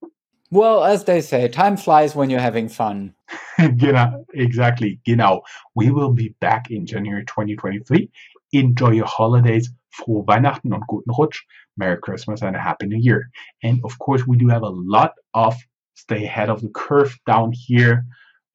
Well, 0.51 0.85
as 0.85 1.05
they 1.05 1.21
say, 1.21 1.49
time 1.49 1.77
flies 1.77 2.14
when 2.14 2.31
you're 2.31 2.40
having 2.40 2.69
fun. 2.69 3.14
genau, 3.77 4.25
exactly. 4.35 5.01
Genau. 5.05 5.42
We 5.75 5.90
will 5.90 6.12
be 6.12 6.35
back 6.40 6.71
in 6.71 6.87
January 6.87 7.25
2023. 7.25 8.11
Enjoy 8.53 8.90
your 8.90 9.07
holidays. 9.07 9.71
Frohe 9.97 10.27
Weihnachten 10.27 10.75
und 10.75 10.87
guten 10.87 11.11
Rutsch. 11.11 11.38
Merry 11.77 11.99
Christmas 12.01 12.42
and 12.42 12.57
a 12.57 12.61
Happy 12.61 12.87
New 12.87 12.99
Year. 12.99 13.31
And 13.62 13.81
of 13.85 13.99
course, 13.99 14.27
we 14.27 14.37
do 14.37 14.49
have 14.49 14.62
a 14.62 14.69
lot 14.69 15.12
of 15.35 15.57
stay 15.96 16.24
ahead 16.24 16.48
of 16.48 16.62
the 16.62 16.68
curve 16.68 17.18
down 17.26 17.52
here 17.52 18.04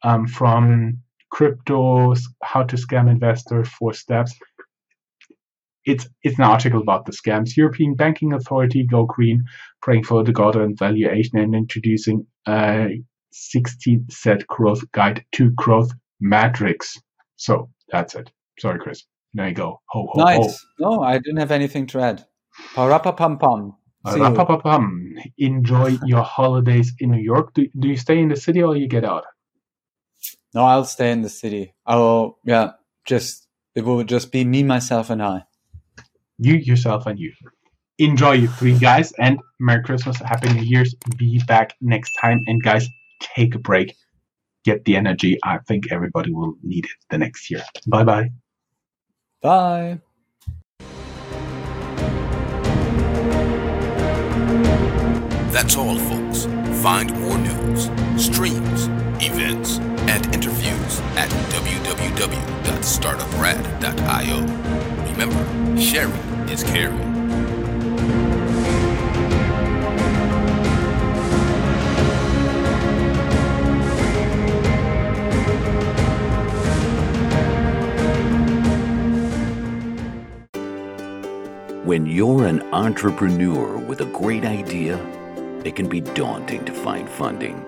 um, 0.04 0.27
from 0.27 0.99
cryptos, 1.34 2.21
how 2.43 2.63
to 2.63 2.75
scam 2.75 3.10
investor, 3.10 3.65
four 3.65 3.93
steps. 3.93 4.34
It's 5.84 6.08
it's 6.23 6.38
an 6.38 6.45
article 6.45 6.82
about 6.82 7.06
the 7.06 7.12
scams. 7.12 7.58
European 7.58 7.95
Banking 7.95 8.34
Authority 8.34 8.86
go 8.86 9.06
green, 9.06 9.43
praying 9.82 10.04
for 10.04 10.23
the 10.23 10.32
Gordon 10.32 10.75
valuation 10.77 11.39
and 11.39 11.56
introducing 11.56 12.27
a 12.47 13.01
16 13.32 14.06
set 14.10 14.45
growth 14.47 14.84
guide 14.91 15.25
to 15.34 15.49
growth 15.51 15.91
matrix. 16.19 16.99
So 17.38 17.69
that's 17.89 18.13
it. 18.13 18.32
Sorry, 18.60 18.80
Chris. 18.80 19.04
There 19.34 19.47
you 19.47 19.56
go. 19.56 19.82
Ho, 19.88 20.08
ho, 20.12 20.23
nice. 20.23 20.65
Ho. 20.80 20.97
No, 20.97 21.04
I 21.04 21.17
didn't 21.17 21.38
have 21.38 21.51
anything 21.51 21.88
to 21.88 21.99
add. 21.99 22.25
Parappa 22.75 23.15
pum 23.15 23.39
pum. 23.39 23.75
Pum. 24.58 25.16
Enjoy 25.38 25.98
your 26.06 26.24
holidays 26.24 26.94
in 27.00 27.12
New 27.12 27.22
York. 27.22 27.54
Do, 27.54 27.68
do 27.78 27.88
you 27.88 27.98
stay 27.98 28.20
in 28.20 28.30
the 28.30 28.36
city 28.36 28.62
or 28.64 28.76
you 28.76 28.88
get 28.88 29.06
out? 29.06 29.26
No, 30.54 30.64
I'll 30.66 30.86
stay 30.86 31.12
in 31.12 31.22
the 31.22 31.30
city. 31.30 31.74
I'll, 31.86 32.38
yeah, 32.44 32.72
just, 33.06 33.48
it 33.76 33.86
will 33.86 34.04
just 34.04 34.32
be 34.32 34.44
me, 34.44 34.64
myself, 34.64 35.10
and 35.10 35.22
I. 35.22 35.44
You, 36.38 36.56
yourself, 36.56 37.06
and 37.06 37.20
you. 37.20 37.32
Enjoy 38.00 38.32
you 38.34 38.48
three 38.48 38.78
guys 38.78 39.12
and 39.20 39.40
Merry 39.60 39.84
Christmas, 39.84 40.18
Happy 40.18 40.52
New 40.52 40.64
Year's. 40.64 40.96
Be 41.18 41.40
back 41.48 41.76
next 41.82 42.14
time. 42.14 42.44
And 42.48 42.62
guys, 42.62 42.88
take 43.22 43.56
a 43.56 43.60
break. 43.60 43.96
Get 44.66 44.86
the 44.86 44.96
energy. 44.96 45.38
I 45.44 45.60
think 45.68 45.92
everybody 45.92 46.34
will 46.34 46.56
need 46.64 46.86
it 46.86 46.92
the 47.10 47.18
next 47.18 47.50
year. 47.50 47.64
Bye-bye. 47.88 48.32
Bye. 49.42 50.00
That's 55.52 55.76
all, 55.76 55.98
folks. 55.98 56.46
Find 56.82 57.14
more 57.20 57.38
news, 57.38 57.90
streams, 58.16 58.88
events, 59.22 59.80
and 60.08 60.26
interviews 60.34 61.02
at 61.18 61.30
www.startuprad.io. 61.52 64.42
Remember, 65.12 65.46
sharing 65.80 66.14
is 66.50 66.64
caring. 66.64 67.12
When 81.86 82.06
you're 82.06 82.46
an 82.46 82.62
entrepreneur 82.74 83.78
with 83.78 84.00
a 84.00 84.06
great 84.06 84.46
idea, 84.46 84.98
it 85.65 85.76
can 85.76 85.88
be 85.88 86.02
daunting 86.02 86.65
to 86.65 86.74
find 86.74 87.10
funding. 87.10 87.65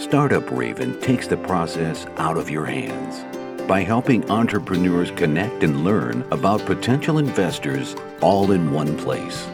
Startup 0.00 0.48
Raven 0.50 1.00
takes 1.00 1.26
the 1.26 1.36
process 1.36 2.06
out 2.16 2.36
of 2.36 2.50
your 2.50 2.66
hands 2.66 3.24
by 3.66 3.82
helping 3.82 4.30
entrepreneurs 4.30 5.10
connect 5.12 5.62
and 5.62 5.82
learn 5.82 6.24
about 6.30 6.64
potential 6.66 7.18
investors 7.18 7.96
all 8.20 8.52
in 8.52 8.70
one 8.70 8.96
place 8.98 9.46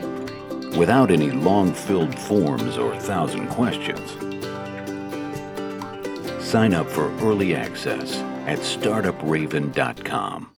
without 0.77 1.11
any 1.11 1.31
long 1.31 1.73
filled 1.73 2.19
forms 2.19 2.77
or 2.79 2.97
thousand 2.99 3.49
questions. 3.49 4.11
Sign 6.45 6.75
up 6.75 6.89
for 6.89 7.11
early 7.21 7.55
access 7.55 8.17
at 8.47 8.59
startupraven.com. 8.59 10.49